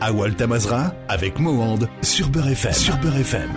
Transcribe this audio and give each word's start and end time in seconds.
Awal 0.00 0.34
Tamazra 0.36 0.92
avec 1.08 1.38
Mohand 1.38 1.88
sur 2.02 2.28
Beurre 2.28 2.48
FM. 2.48 2.72
Sur 2.72 2.96
Beurre 2.98 3.16
FM. 3.20 3.50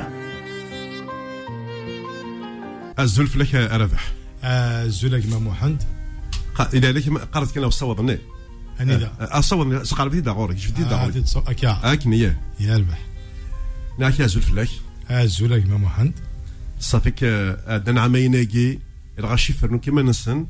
الزلف 2.99 3.35
لك 3.35 3.56
ربح. 3.56 4.12
الزلق 4.43 5.25
ما 5.25 5.39
محمد 5.39 5.83
إذا 6.73 6.91
لك 6.91 7.09
قرأت 7.09 7.51
كنا 7.51 7.65
وصوضني 7.65 8.17
أني 8.81 8.96
ذا 8.96 9.12
أصوض 9.19 9.83
سقرب 9.83 10.12
دي 10.12 10.21
دغورك 10.21 10.57
شفت 10.57 10.73
دي 10.73 10.83
آه، 10.83 10.88
دغورك 10.89 11.13
تتصو- 11.25 11.49
أكيا. 11.49 11.79
أكن 11.93 12.13
يا 12.13 12.38
يربح 12.60 13.00
ناكي 14.00 14.28
زلف 14.28 14.54
لك. 14.54 14.70
الزلق 15.12 15.66
ما 15.68 15.78
محمد 15.78 16.14
صافيك 16.80 17.23
دان 17.86 17.98
عاميناكي 17.98 18.80
الغاشي 19.20 19.54
فرنو 19.54 19.80
كيما 19.80 20.02
نسن. 20.02 20.46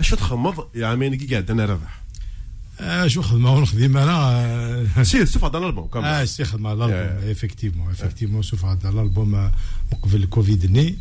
اش 0.00 0.10
تخمض؟ 0.10 0.68
يا 0.74 0.86
عاميناكي 0.86 1.26
قاعد 1.26 1.50
أنا 1.50 1.64
ربح. 1.64 1.82
آه، 1.98 2.01
شو 3.06 3.22
خدمة؟ 3.22 3.52
ونخدم 3.52 3.96
أنا 3.96 4.12
آه، 4.98 5.02
سير 5.02 5.24
سوف 5.24 5.44
هذا 5.44 5.58
الألبوم 5.58 5.84
آه 5.84 5.88
كامل 5.88 6.28
سي 6.28 6.44
خدمة 6.44 6.70
على 6.70 6.84
الألبوم. 6.84 7.30
إفكتيفمون 7.30 7.90
إفكتيفمون 7.90 8.42
شوف 8.42 8.64
هذا 8.64 8.88
الألبوم 8.88 9.34
آه، 9.34 9.52
قبل 10.02 10.22
الكوفيد 10.22 10.70
ني. 10.72 10.98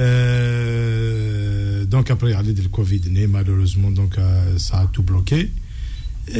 آه، 0.00 1.82
دونك 1.82 2.10
أبري 2.10 2.34
على 2.34 2.50
الكوفيد 2.50 3.08
ني 3.08 3.26
مالوروزمون 3.26 3.94
دونك 3.94 4.18
آه، 4.18 4.56
سا 4.56 4.88
تو 4.94 5.02
بلوكي. 5.02 5.48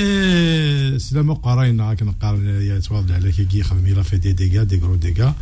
آه، 0.01 0.96
سلام 0.98 1.34
قراينا 1.34 1.88
راك 1.90 2.02
نقارن 2.02 2.46
يا 2.62 2.79
تواضع 2.79 3.15
على 3.15 3.32
كي 3.32 3.59
يخدم 3.59 3.87
يلا 3.87 4.02
في 4.02 4.16
دي 4.18 4.32
ديغا 4.32 4.62
دي 4.65 4.79
غرو 4.79 4.95
ديغا. 4.95 5.34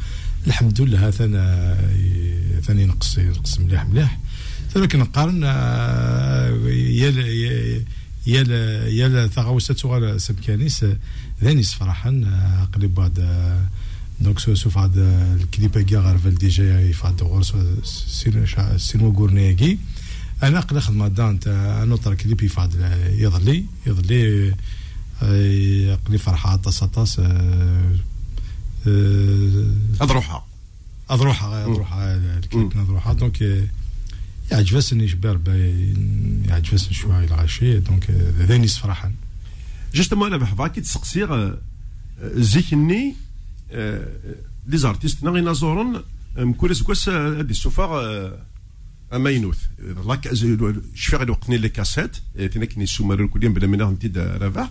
الحمد 0.47 0.81
لله 0.81 1.11
ثاني 1.11 1.75
ثاني 2.62 2.85
نقص 2.87 3.19
نقص 3.19 3.59
مليح 3.61 3.87
مليح. 3.87 4.19
ولكن 4.77 4.98
نقارن 4.98 5.41
آه، 5.45 6.48
يا 6.67 7.11
يا 8.29 8.43
يا 8.89 9.09
يا 9.09 9.27
ثغاوسة 9.27 9.75
صغار 9.75 10.19
سبكانيس 10.19 10.87
ذاني 11.43 11.63
صراحة 11.63 12.11
قريب 12.75 12.95
بعد 12.95 13.19
آه، 13.19 13.61
دونك 14.21 14.39
سو 14.39 14.55
سوف 14.55 14.79
هاد 14.79 14.99
الكليب 15.41 15.79
كي 15.79 15.97
غير 15.97 16.17
ديجا 16.17 16.81
يفاد 16.81 17.23
غور 17.23 17.43
سينما 18.77 19.12
كورنياكي 19.12 19.79
أنا 20.43 20.61
قلا 20.61 20.81
خدمة 20.81 21.09
دانت 21.09 21.48
أنا 21.83 21.97
طر 21.97 22.15
كليب 22.15 22.43
يفاد 22.43 22.75
يظلي 23.12 23.65
يظلي 23.87 24.55
آه، 25.23 25.98
قلي 26.07 26.19
فرحة 26.19 26.57
طاس 26.57 26.85
طاس 26.85 27.20
اضروحها 30.01 30.47
اضروحها 31.11 31.65
اضروحها 31.65 32.17
الكليب 32.17 32.73
اضروحها 32.77 33.13
دونك 33.13 33.69
آه، 34.53 34.55
يعجبسني 34.55 35.09
شباب 35.09 35.49
يعجبسني 36.49 36.95
شوية 36.95 37.25
الغاشي 37.25 37.79
دونك 37.79 38.11
آه، 38.11 38.47
ذاني 38.47 38.67
صراحة 38.67 39.13
جوستومون 39.95 40.27
أنا 40.27 40.37
بحفظ 40.37 40.67
كي 40.67 40.81
تسقسي 40.81 41.55
زيكني 42.23 43.15
لي 44.67 44.79
زارتيست 44.79 45.25
نغي 45.25 45.55
زورن 45.55 46.03
مكول 46.37 46.77
سكواس 46.77 47.09
هادي 47.09 47.51
السوفا 47.51 48.49
امينوث 49.13 49.59
لاك 50.07 50.35
شفيغ 50.95 51.23
الوقتني 51.23 51.59
لي 51.59 51.69
كاسيت 51.69 52.17
تينا 52.53 52.65
كني 52.65 52.87
سومر 52.87 53.21
الكليم 53.25 53.53
بلا 53.53 53.67
منا 53.67 53.89
انت 53.89 54.19
ربح 54.19 54.71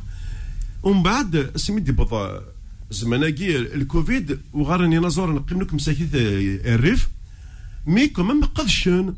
ومن 0.83 1.03
بعد 1.03 1.51
سمي 1.55 1.81
دي 1.81 1.91
بضا 1.91 2.43
زماناكي 2.91 3.57
الكوفيد 3.57 4.39
وغارني 4.53 4.99
نزور 4.99 5.33
نقيم 5.33 5.61
لكم 5.61 5.75
مساكيت 5.75 6.09
الريف 6.13 7.09
مي 7.87 8.07
كومام 8.07 8.43
قدشن 8.43 9.13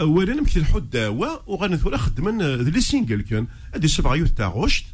اولا 0.00 0.40
مكثي 0.40 0.58
الحد 0.60 0.90
داوا 0.90 1.26
وغانا 1.46 1.76
ثورا 1.76 1.96
خدمن 1.96 2.42
ذي 2.42 2.80
سينجل 2.80 3.22
كان. 3.22 3.46
هادي 3.74 3.88
سبعة 3.88 4.14
يوث 4.14 4.32
تاع 4.32 4.48
غشت. 4.48 4.84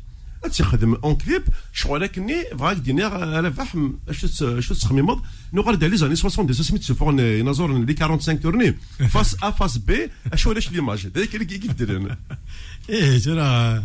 تخدم 0.58 0.94
أون 0.94 1.14
كليب. 1.14 1.42
شغل 1.72 2.06
كني 2.06 2.44
فراك 2.58 2.76
دينير 2.76 3.14
على 3.14 3.52
فحم. 3.52 3.92
شو 4.10 4.60
شو 4.60 4.74
تخميمض 4.74 5.22
نو 5.52 5.62
غير 5.62 5.88
لي 5.88 5.96
زاني 5.96 6.16
70 6.16 6.52
سميت 6.52 6.82
سفون 6.82 7.18
ينظر 7.18 7.78
لي 7.84 7.96
45 7.96 8.40
تورني 8.40 8.74
فاس 9.08 9.36
ا 9.42 9.50
فاس 9.50 9.78
بي 9.78 10.10
أشو 10.32 10.50
علاش 10.50 10.72
ليماج؟ 10.72 11.06
هذاك 11.06 11.34
اللي 11.34 11.44
كيف 11.44 11.72
درنا 11.72 12.18
إيه 12.90 13.18
ترى 13.18 13.82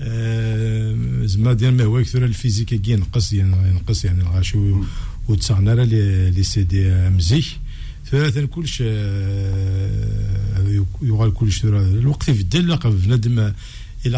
آه، 0.00 0.96
زعما 1.24 1.52
ديال 1.52 1.76
ما 1.76 1.84
هو 1.84 2.02
كثر 2.02 2.24
الفيزيك 2.24 2.74
كي 2.74 2.92
ينقص 2.92 3.32
يعني 3.32 3.68
ينقص 3.68 4.04
يعني 4.04 4.22
الغاشي 4.22 4.58
وتسعنا 5.28 5.70
لي 5.70 6.30
لي 6.30 6.42
سي 6.42 6.62
دي 6.62 7.08
مزيك 7.08 7.44
ثلاثة 8.10 8.46
كلش 8.46 8.82
آه، 8.86 10.84
يغال 11.02 11.34
كلش 11.34 11.64
الوقت 11.64 12.28
يبدل 12.28 12.68
لقى 12.68 12.90
بنادم 12.90 13.52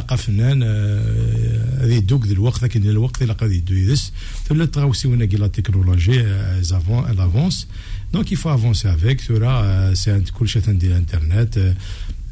قا 0.08 0.16
فنان 0.16 0.62
آه، 0.62 1.84
هذه 1.84 1.98
دوك 1.98 2.26
ذي 2.26 2.32
الوقت 2.32 2.62
لكن 2.62 2.90
الوقت 2.90 3.22
إلى 3.22 3.32
قا 3.32 3.46
يدو 3.46 3.74
يدس 3.74 4.12
ثلا 4.48 4.64
تغاوسيونا 4.64 5.24
كي 5.24 5.36
لا 5.36 5.46
تكنولوجي 5.46 6.24
زافون 6.60 7.10
الافونس 7.10 7.66
دونك 8.12 8.32
يفو 8.32 8.54
افونسي 8.54 8.94
افيك 8.94 9.20
ثورا 9.20 9.94
سي 9.94 10.20
كلشي 10.20 10.60
ديال 10.60 10.92
الانترنت 10.92 11.58
آه، 11.58 11.74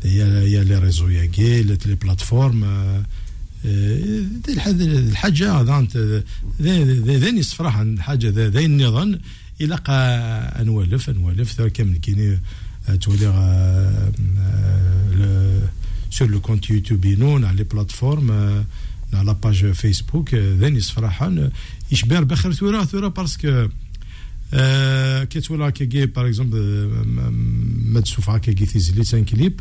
يا 0.05 0.43
يا 0.43 0.65
لي 0.65 0.79
ريزو 0.79 1.09
ياكي 1.09 1.63
لي 1.63 1.79
بلاتفورم 2.03 2.65
آه، 2.65 3.05
آه، 3.67 4.23
الحاجة 4.49 5.53
هذا 5.61 6.23
ذاني 6.61 7.43
صراحة 7.43 7.83
الحاجة 7.83 8.29
ذا 8.29 8.49
ذا 8.49 9.19
إلى 9.61 9.75
قا 9.75 10.63
نولف 10.63 11.11
ثورا 11.53 11.69
كامل 11.69 11.97
كيني 11.97 12.39
آه، 12.89 12.95
تولي 12.95 13.29
sur 16.11 16.27
le 16.27 16.39
compte 16.41 16.69
YouTube 16.69 17.05
ينون 17.05 17.45
على 17.45 17.57
لي 17.57 17.65
بلاتفورم 17.65 18.31
على 19.13 19.27
لا 19.27 19.33
باج 19.33 19.73
فيسبوك 19.73 20.35
ذاني 20.35 20.81
صراحة 20.81 21.27
آه، 21.27 21.51
يشبر 21.93 22.25
بخير 22.25 22.53
ثورا 22.53 22.85
ثورا 22.85 23.09
باسكو 23.09 23.69
كي 25.25 25.41
تولى 25.41 25.73
كي 25.73 26.07
باغ 26.07 26.27
اكزومبل 26.27 26.89
ما 27.85 28.01
تشوف 28.01 28.31
هكا 28.31 28.53
كي 28.53 28.67
تيزلي 28.67 29.05
تان 29.05 29.25
كليب 29.25 29.61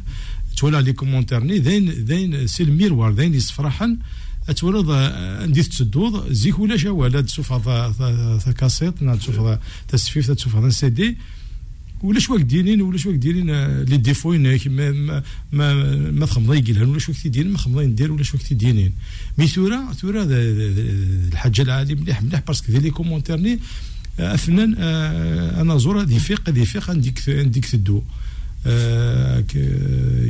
تولى 0.58 0.82
لي 0.82 0.94
كومونتير 0.94 1.44
ني 1.44 1.60
ذين 1.60 2.48
سي 2.48 2.64
الميروار 2.64 3.12
ذين 3.12 3.34
يصفرحن 3.34 3.98
تولد 4.56 4.90
ندي 5.50 5.64
تسدود 5.64 6.34
زيك 6.34 6.60
ولا 6.60 6.78
شا 6.78 6.90
ولا 6.90 7.22
تشوف 7.22 7.54
كاسيت 8.58 9.04
تشوف 9.04 9.58
تسفيف 9.88 10.32
تشوف 10.32 10.56
هذا 10.56 10.70
سي 10.70 10.90
دي. 10.90 11.18
ولا 12.04 12.20
شواك 12.20 12.42
ديرين 12.42 12.82
ولا 12.82 12.98
آه، 13.50 13.84
لي 13.84 13.98
ديفوين 13.98 14.42
ما 14.44 14.92
ما 14.92 15.24
ما, 15.52 15.74
ما 16.12 16.26
تخمضي 16.26 16.58
يقلهن 16.58 16.90
ولا 16.90 17.00
شواك 17.00 17.18
تيديرين 17.18 17.52
ما 17.52 17.58
خمضي 17.58 17.86
ندير 17.86 18.12
ولا 18.12 18.24
شواك 18.24 18.42
تيديرين 18.42 18.94
مي 19.38 19.48
ثورا 19.48 19.94
ثورا 19.94 20.28
الحاجة 20.30 21.62
العالي 21.62 21.96
مليح 21.96 22.22
مليح 22.22 22.40
باسكو 22.40 22.72
ذي 22.72 22.80
لي 22.80 22.90
كومونتير 22.90 23.38
ني 23.38 23.60
آه، 24.20 24.38
آه، 24.80 25.62
أنا 25.62 25.78
زور 25.78 26.02
ذي 26.02 26.20
فيق 26.20 26.50
ذي 26.50 26.66
فيق 26.66 26.90
عندك 26.90 27.30
عندك 27.30 27.66
تدو 27.66 27.98
آه، 27.98 28.04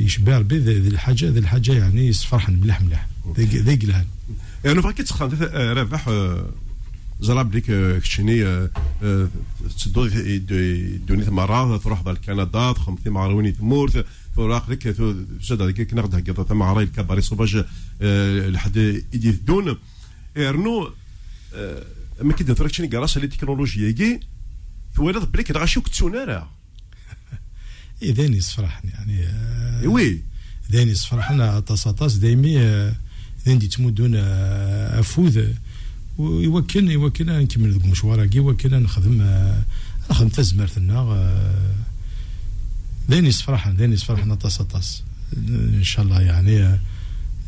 يشبه 0.05 0.37
ربي 0.37 0.57
ذي 0.57 0.87
الحاجة 0.87 1.29
ذي 1.29 1.39
الحاجة 1.39 1.71
يعني 1.71 2.07
يصفرحن 2.07 2.53
مليح 2.53 2.81
مليح. 2.81 3.07
ذي 3.39 3.75
قلهن 3.75 4.05
يعني 4.65 4.81
فراك 4.81 4.97
تسخن 4.97 5.29
ربح 5.53 6.09
زراب 7.21 7.55
ليك 7.55 7.71
كشني 8.01 8.67
تسدو 9.77 10.07
دوني 11.07 11.29
مرة 11.31 11.77
تروح 11.77 12.03
ذا 12.03 12.13
كندا 12.13 12.71
تخمثي 12.71 13.09
مع 13.09 13.27
رويني 13.27 13.51
تمور 13.51 13.91
تروح 14.35 14.69
لك 14.69 14.87
زاد 15.41 15.61
هذيك 15.61 15.81
كنا 15.81 16.01
غدا 16.01 16.19
هكذا 16.19 16.43
ثم 16.43 16.61
عراي 16.61 16.83
الكباري 16.83 17.21
صوباج 17.21 17.65
لحد 18.51 18.77
يدي 19.13 19.31
دون 19.31 19.77
إرنو 20.37 20.91
ما 22.21 22.33
كي 22.33 22.43
درك 22.43 22.73
شني 22.73 22.87
كراس 22.87 23.17
لي 23.17 23.27
تكنولوجيا 23.27 23.91
كي 23.91 24.19
ثوالد 24.95 25.31
بليك 25.31 25.51
غاشي 25.51 25.81
كتسونا 25.81 26.47
راه 28.01 28.07
إيه 28.07 28.13
ذاني 28.13 28.37
يصفرحن 28.37 28.87
يعني 28.87 29.27
آه، 29.27 29.87
وي 29.87 30.21
ذاني 30.71 30.91
يصفرحن 30.91 31.59
طاس 31.59 31.87
طاس 31.87 32.13
دايمي 32.13 32.59
آه، 32.59 32.93
دي 33.47 33.67
تمدون 33.67 34.15
آه، 34.15 34.99
أفوذ. 34.99 35.47
ويوكلني 36.17 36.93
يوكلنا 36.93 37.41
نكمل 37.41 37.71
ذوك 37.71 37.85
المشوار 37.85 38.25
كي 38.25 38.37
يوكلنا 38.37 38.79
نخدم 38.79 39.21
نخدم 40.11 40.29
تزمرتنا 40.29 40.99
آه، 40.99 41.75
ذاني 43.09 43.27
يصفرحن 43.27 43.75
ذاني 43.75 43.93
يصفرحن 43.93 44.35
طاس 44.35 44.61
طاس 44.61 45.03
إن 45.47 45.83
شاء 45.83 46.05
الله 46.05 46.21
يعني 46.21 46.79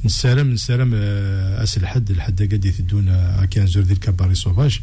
نسالم 0.06 0.54
نسالم 0.54 0.94
اس 0.94 1.78
الحد 1.78 2.12
الحد 2.12 2.42
قد 2.42 2.66
يثدون 2.66 3.06
كان 3.46 3.68
زور 3.68 3.84
ذي 3.84 3.94
الكباري 3.94 4.36
صوفاج 4.36 4.80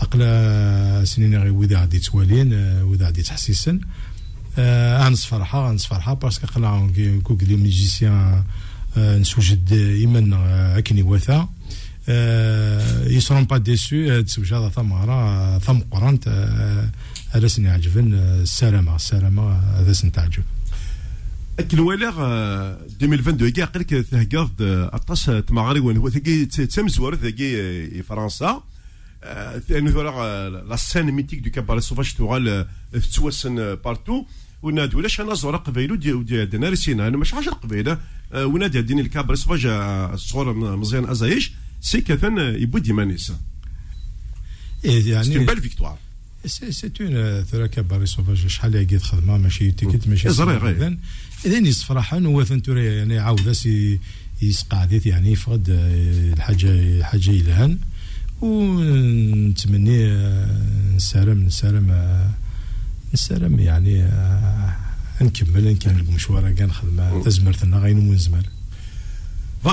أقلا 0.00 1.04
سنين 1.04 1.42
غير 1.42 1.52
وذا 1.52 1.80
غادي 1.80 1.98
توالين 1.98 2.52
وذا 2.82 3.06
غادي 3.06 3.22
تحسيسن 3.22 3.80
أنس 4.58 5.24
فرحة 5.24 5.70
أنس 5.70 5.86
فرحة 5.86 6.14
باسكو 6.14 6.46
قلع 6.46 6.90
كوك 7.24 7.44
دي 7.44 7.56
ميوزيسيان 7.56 8.44
آه، 8.96 9.18
نسوجد 9.18 9.72
ايمن 9.72 10.32
آه، 10.32 10.78
أكني 10.78 11.02
وثا. 11.02 11.48
يسرون 13.06 13.44
با 13.44 13.58
ديسو 13.58 14.20
تسوج 14.20 14.54
هذا 14.54 14.68
ثمره 14.68 15.58
ثم 15.58 15.78
قرنت 15.78 16.28
هذا 17.30 17.48
سني 17.48 17.68
عجبن 17.68 18.14
آه، 18.14 18.42
السلامه 18.42 18.96
السلامه 18.96 19.52
هذا 19.52 19.92
سن 19.92 20.12
تعجب. 20.12 20.42
اكن 21.58 21.78
ولا 21.78 22.08
2022 23.02 23.52
كاع 23.52 23.64
قلك 23.64 23.90
تهقاض 23.90 24.50
اطاس 24.60 25.24
تمغري 25.24 25.80
وين 25.80 25.96
هو 25.96 26.10
ثقي 26.10 26.44
تمزور 26.44 27.16
ثقي 27.16 28.02
فرنسا. 28.02 28.62
ثورا 29.68 30.48
لا 30.48 30.76
سين 30.76 31.10
ميتيك 31.10 31.38
دو 31.38 31.50
كاباري 31.50 31.80
سوفاج 31.80 32.14
تغال 32.14 32.66
تتوسن 32.92 33.74
بارتو. 33.74 34.24
ونادي 34.62 34.96
ولاش 34.96 35.20
أنا 35.20 35.34
زور 35.34 35.56
قبيلو 35.56 35.94
دي 35.94 36.44
دينا 36.44 36.68
رسينا 36.68 37.08
أنا 37.08 37.16
مش 37.16 37.34
عشر 37.34 37.50
قبيلة. 37.50 37.98
ونادي 38.34 38.82
ديني 38.82 39.00
الكابري 39.00 39.36
سوفاج 39.36 39.66
الصغور 39.66 40.76
مزيان 40.76 41.04
أزايش. 41.04 41.52
سي 41.80 42.00
كثن 42.00 42.38
يبو 42.38 42.78
ديمانيس 42.78 43.32
يعني 44.84 45.24
سي 45.24 45.38
بال 45.38 45.60
فيكتوار 45.62 45.98
سي 46.46 46.90
اون 47.00 47.44
ثورا 47.44 47.66
كاباري 47.66 48.06
سوفاج 48.06 48.46
شحال 48.46 48.76
هي 48.76 48.98
خدمة؟ 48.98 49.38
ماشي 49.38 49.70
تيكت 49.70 50.08
ماشي 50.08 50.30
زريغ 50.30 50.94
اذا 51.46 51.58
يصفرحان 51.58 52.26
هو 52.26 52.44
ثنتوري 52.44 52.86
يعني 52.86 53.18
عاود 53.18 53.52
سي 53.52 54.00
يسقعديت 54.42 55.06
يعني 55.06 55.32
يفقد 55.32 55.66
الحاجة 56.32 56.70
الحاجة 56.70 57.30
يلهن 57.30 57.78
ونتمني 58.40 60.08
نسالم 60.96 61.46
نسالم 61.46 62.14
نسالم 63.14 63.60
يعني 63.60 64.02
نكمل 65.20 65.64
نكمل 65.72 66.00
المشوار 66.00 66.52
كاع 66.52 66.66
نخدم 66.66 67.22
تزمرتنا 67.22 67.78
غاين 67.78 67.98
مون 67.98 68.18
زمر 68.18 68.42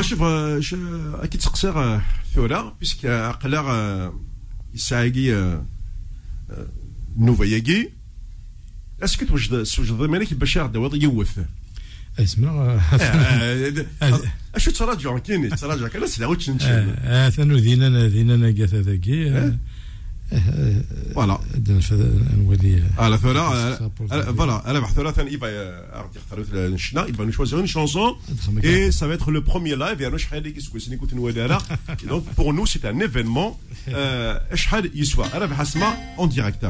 شوف 0.01 0.23
أكيد 0.23 1.41
تقصير 1.41 2.01
ثورة 2.35 2.75
بيسك 2.79 3.05
عقلا 3.05 4.13
يساعي 4.73 5.59
نوفا 7.17 7.43
ياكي 7.43 7.89
اسكو 9.03 9.25
توجد 9.25 9.63
توجد 9.63 9.91
مالك 9.91 10.33
باش 10.33 10.55
يغدا 10.55 10.97
يوث. 10.97 11.39
اسمع 12.19 12.79
أشو 14.55 14.71
تراجع 14.71 15.17
كاين 15.17 15.49
تراجع 15.49 15.88
كان 15.88 16.07
سلا 16.07 16.27
وتش 16.27 16.49
آه 16.61 17.29
ثانو 17.29 17.59
دينا 17.59 18.07
دينا 18.07 18.45
قاثا 18.59 18.81
ذاكي 18.81 19.53
فوالا 21.16 21.39
نولي 22.38 22.83
على 22.98 23.18
ثورة 23.18 23.75
فوالا 24.10 24.72
أنا 24.72 24.80
بحث 24.80 24.95
ثورة 24.95 25.12
ثاني 25.12 25.33
يبا 25.33 25.48
عرفت 25.94 26.16
يختاروا 26.16 26.69
نشنا 26.69 27.06
يبا 27.06 27.25
نشوازيو 27.25 27.66
une 27.66 27.68
chanson 27.68 28.16
et 28.63 28.92
ça 28.92 29.07
va 29.07 29.13
être 29.13 29.31
le 29.31 29.42
premier 29.42 29.75
live 29.75 30.01
يعني 30.01 30.18
شحال 30.18 30.38
اللي 30.38 30.51
كيسكو 30.51 30.80
سني 30.80 30.98
كنت 30.98 31.13
نولي 31.13 31.45
أنا 31.45 31.57
donc 31.89 32.24
pour 32.36 32.54
nous 32.54 32.66
c'est 32.66 32.86
un 32.86 33.00
événement 33.00 33.57
شحال 34.54 34.92
يسوى 35.00 35.25
أنا 35.33 35.45
بحسمع 35.45 35.98
en 36.18 36.27
direct 36.27 36.66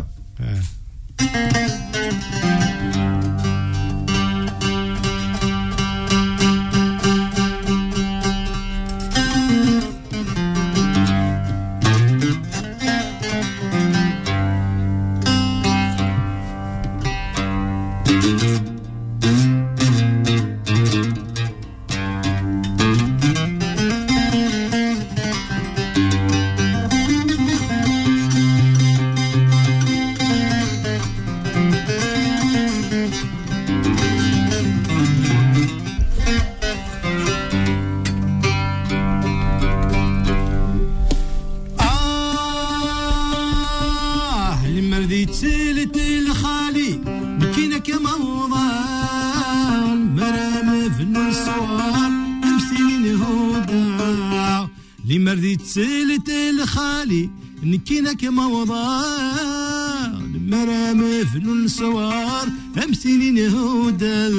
نكينا 57.85 58.13
كما 58.13 58.45
وضع 58.45 59.01
مرام 60.49 61.23
فنون 61.33 61.67
سوار 61.67 62.47
امسينين 62.83 63.49
هودا 63.49 64.29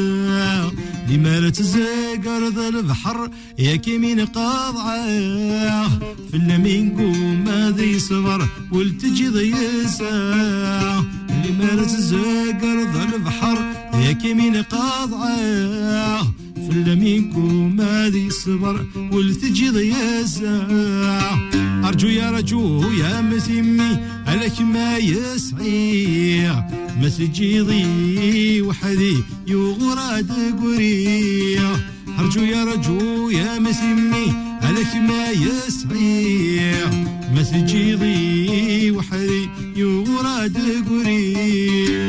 لما 1.08 1.50
تزقر 1.50 2.48
ذا 2.48 2.69
البحر 2.69 3.31
يا 3.58 3.76
كيمين 3.76 4.20
قاضعة. 4.20 5.88
في 6.31 6.34
اللمين 6.34 6.96
قوم 6.96 7.44
ذي 7.76 7.98
صبر 7.98 8.48
والتجي 8.72 9.28
ضيسا 9.28 10.10
لما 11.28 11.84
تزقر 11.84 12.78
ذا 12.94 13.08
البحر 13.14 13.58
يا 13.94 14.12
كيمين 14.12 14.56
قاضعة. 14.56 16.22
في 16.66 16.72
اللمين 16.72 17.32
هذه 17.81 18.26
الصبر 18.26 18.87
والتجي 19.12 19.70
ضياسا 19.70 21.66
أرجو 21.87 22.09
يا 22.09 22.31
رجو 22.31 22.93
يا 22.93 23.21
مسمي 23.21 23.99
عليك 24.27 24.61
ما 24.61 24.97
يسعي. 24.97 26.49
ما 27.00 27.09
تجي 27.09 28.62
وحدي 28.62 29.17
يغراد 29.47 30.33
قري. 30.61 31.59
أرجو 32.19 32.43
يا 32.43 32.65
رجو 32.65 33.31
يا 33.31 33.59
مسمي 33.59 34.27
عليك 34.62 34.94
ما 35.09 35.31
يسعي. 35.31 36.71
ما 37.35 37.43
تجي 37.43 38.91
وحدي 38.91 39.49
يغراد 39.77 40.56
قري. 40.89 42.06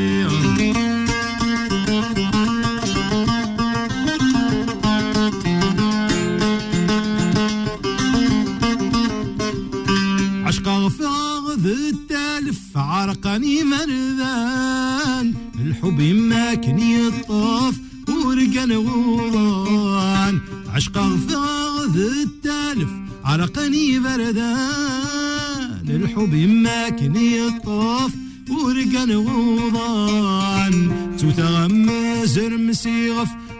عرقني 12.78 13.64
مرذان 13.64 15.34
الحب 15.60 16.00
يماكني 16.00 17.06
الطاف 17.06 17.74
ورقن 18.08 18.72
غوضان 18.72 20.40
عشق 20.74 20.98
غفاظ 20.98 21.96
التالف 21.96 22.88
عرقني 23.24 23.98
بردان 23.98 25.84
الحب 25.88 26.34
يماكني 26.34 27.46
الطاف 27.46 28.12
ورقن 28.50 29.12
غوضان 29.12 30.90
تتغمز 31.18 32.38
رمسي 32.38 33.10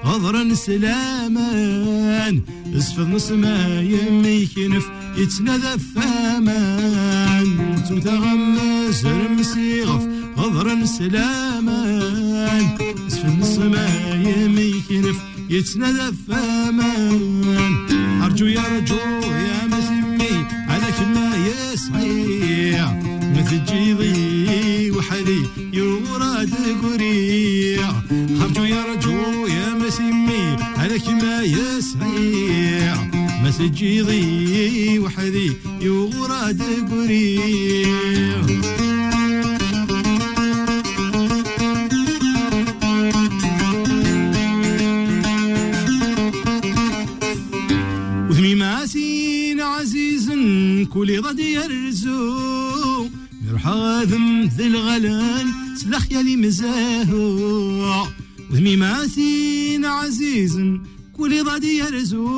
غضرا 0.08 0.54
سلامان 0.54 2.42
اسفض 2.76 3.08
نص 3.08 3.30
ما 3.30 3.80
يمي 3.80 4.46
كنف 4.46 4.86
يتنادى 5.16 5.82
فامان 5.94 7.48
تتغمس 7.88 9.04
رمسي 9.04 9.82
غف 9.84 10.04
غضرا 10.38 10.84
سلامان 10.84 12.64
اسفض 13.08 13.38
نص 13.40 13.58
ما 13.58 13.88
يمي 14.26 14.72
كنف 14.88 15.16
يتنادى 15.50 16.16
فامان 16.28 17.72
أرجو 18.22 18.46
يا 18.46 18.62
رجو 18.76 18.96
يا 19.48 19.66
مسمي 19.66 20.44
عليك 20.68 21.00
ما 21.14 21.28
يسعي. 21.46 23.08
مثل 23.36 23.64
جيضي 23.64 24.90
وحدي 24.90 25.42
يوراد 25.72 26.52
قريع. 26.82 27.92
أرجو 28.42 28.64
يا 28.64 28.84
رجو 28.84 29.17
عليك 30.98 31.22
ما 31.22 31.42
يسعي 31.42 32.94
مسجيضي 33.44 34.98
وحدي 34.98 35.52
يوراد 35.80 36.62
قريع 36.90 38.42
وثمي 48.30 48.54
ماسين 48.54 49.60
عزيز 49.60 50.30
كل 50.92 51.22
ضد 51.22 51.38
يرزو. 51.38 53.08
غاثم 53.64 54.42
ذي 54.42 54.66
الغلال 54.66 55.46
سلخ 55.76 56.12
يلي 56.12 56.36
مزاهو. 56.36 58.06
وثمي 58.50 58.76
ماسين 58.76 59.84
عزيز 59.84 60.60
كل 61.18 61.44
ضد 61.44 61.64
يرزو 61.64 62.28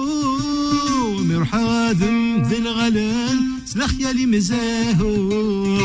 يروح 1.30 1.54
غاثم 1.54 2.42
ذي 2.42 2.58
الغلال. 2.58 3.38
سلخ 3.66 3.92
يلي 4.00 4.26
مزاهو. 4.26 5.78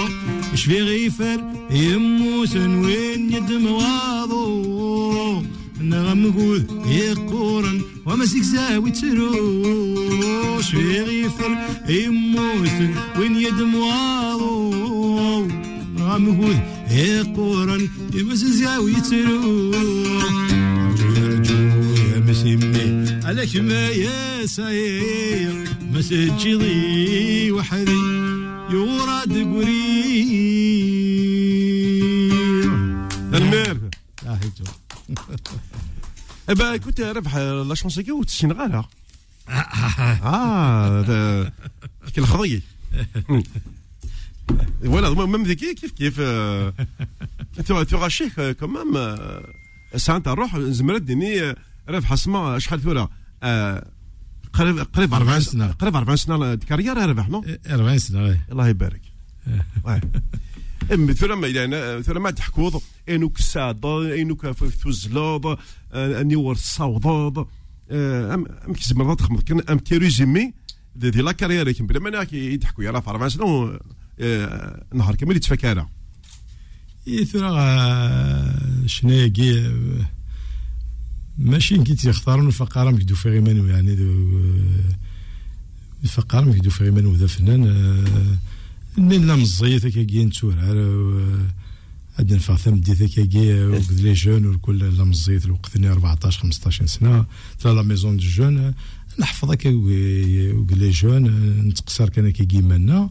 اش 0.54 0.66
في 0.66 0.82
غيفر 0.82 1.44
يموت 1.72 2.56
وين 2.56 3.34
يد 3.34 3.52
مواضو 3.52 5.44
نغم 5.82 6.32
قود 6.32 6.88
يقورن 6.88 7.82
وما 8.06 8.26
سيكزاوي 8.26 8.92
تروش 8.92 10.70
في 10.70 11.02
غيثر 11.02 11.58
يموت 11.90 12.96
وين 13.20 13.36
يدم 13.36 13.76
واضو 13.76 15.48
نغم 15.98 16.42
قود 16.42 16.60
يقورن 16.92 17.90
تروش 18.14 18.60
يا 18.62 18.80
مسيمي 18.80 20.45
عليك 23.26 23.56
ما 23.56 23.88
يا 23.88 24.46
ساير 24.46 25.68
ما 25.82 26.02
سجلي 26.02 27.52
وحدي 27.52 27.92
يوراد 28.72 29.34
قرير 29.34 29.66
المير. 33.34 33.78
آه 34.28 34.40
Eh 36.48 36.54
ben, 36.56 36.74
écoute, 36.76 37.00
ربح 37.00 37.36
لا 37.38 37.76
شونسي 37.76 38.04
كي 38.04 38.12
وتسين 38.12 38.52
غالها 38.52 38.90
آه 40.24 41.52
كي 42.16 42.22
الخضي 42.22 42.62
فوالا 44.84 45.10
ميم 45.26 45.44
ذيك 45.44 45.58
كيف 45.60 45.92
كيف 45.92 46.22
تو 47.68 47.98
غاشيك 47.98 48.42
كمام 48.42 49.18
ساعه 49.96 50.20
تاع 50.20 50.34
الروح 50.34 50.58
زمرت 50.60 51.02
ديني 51.02 51.56
ربح 51.90 52.12
اسمع 52.12 52.58
شحال 52.58 52.82
ثورة؟ 52.82 53.10
قريب 54.54 54.80
قريب 54.80 55.14
40 55.14 55.40
سنة. 55.40 55.72
قريب 55.72 55.96
40 55.96 56.18
سنة. 56.18 56.56
كارير 56.56 56.98
ربح 56.98 57.30
نو؟ 57.30 57.46
40 57.70 57.98
سنة 57.98 58.26
إيه. 58.26 58.48
الله 58.52 58.68
يبارك. 58.68 59.02
ام 60.94 61.12
ثم 61.12 61.46
إلى 61.46 62.04
ثم 62.04 62.30
تحكوض. 62.30 62.82
انك 63.10 63.38
ساد 63.38 63.86
انك 63.86 64.42
تزلوض 64.86 65.58
اني 65.94 66.36
ور 66.36 66.54
الصوض 66.54 67.38
ام 67.92 68.46
أم 68.68 68.74
كزمر 68.74 69.14
تخمض. 69.14 69.42
كان 69.42 69.62
أم 69.70 69.80
كي 69.80 69.98
ريزيمي 69.98 70.54
دي 70.96 71.10
دي 71.10 71.22
لا 71.22 71.32
كارير 71.32 71.72
كي 71.72 71.84
بلا 71.84 72.00
ما 72.00 72.28
يتحكوا 72.32 72.84
يرا 72.84 73.00
في 73.00 73.10
40 73.10 73.30
سنة 73.30 73.80
آه، 74.20 74.86
نهار 74.94 75.16
كامل 75.16 75.36
يتفكر 75.36 75.86
ثرا 77.32 77.58
شناقي 78.86 79.72
ماشي 81.38 81.84
كي 81.84 81.96
تيختارون 81.96 82.48
الفقاره 82.48 82.92
مكدو 82.92 83.16
في 83.16 83.30
غيمانو 83.30 83.68
يعني 83.68 83.98
الفقاره 86.04 86.46
مكدو 86.46 86.70
في 86.70 86.84
غيمانو 86.84 87.14
ذا 87.14 87.28
فنان 87.28 87.68
آه، 87.68 89.02
من 89.02 89.28
لا 89.28 89.36
مزيت 89.36 89.88
كي 89.88 90.26
نتورار 90.26 90.78
عاد 92.20 92.34
نفع 92.34 92.56
ثم 92.56 92.76
دي 92.76 93.08
كي 93.08 93.66
وقد 93.66 94.00
لي 94.00 94.14
جون 94.14 94.46
وكل 94.46 94.98
لا 94.98 95.04
مزيت 95.04 95.50
وقتني 95.50 95.92
14 95.92 96.42
15 96.42 96.86
سنة 96.86 97.26
ترى 97.60 97.76
لا 97.76 97.82
ميزون 97.82 98.18
دو 98.18 98.24
جون 98.24 98.74
نحفظ 99.20 99.52
هكا 99.52 99.70
وقد 99.70 100.78
لي 100.78 100.90
جون 100.90 101.24
نتقصر 101.68 102.10
كان 102.10 102.30
كي 102.30 102.46
كيمانا 102.46 103.10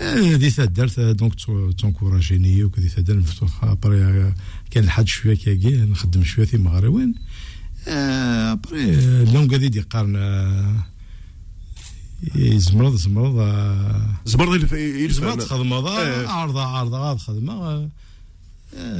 هذه 0.00 0.48
تدارت 0.48 1.00
دونك 1.00 1.34
تونكوراجيني 1.78 2.64
وكذي 2.64 2.88
تدار 2.88 3.16
مفتوح 3.16 3.64
ابري 3.64 4.34
كان 4.70 4.84
لحد 4.84 5.08
شوية 5.08 5.34
كي 5.34 5.76
نخدم 5.76 6.24
شوية 6.24 6.46
في 6.46 6.58
مغروين 6.58 7.14
ابري 7.88 8.94
اللون 8.94 9.48
قاعد 9.48 9.74
يقارن 9.74 10.16
يزمرض 12.34 12.94
زمرض 12.96 13.34
زبر 14.24 14.58
زمرض 15.10 15.40
خدمة 15.40 15.98
إيه. 16.00 16.26
عارضة 16.28 16.62
عارضة 16.66 16.98
عارضة 16.98 17.18
خدمة 17.20 17.88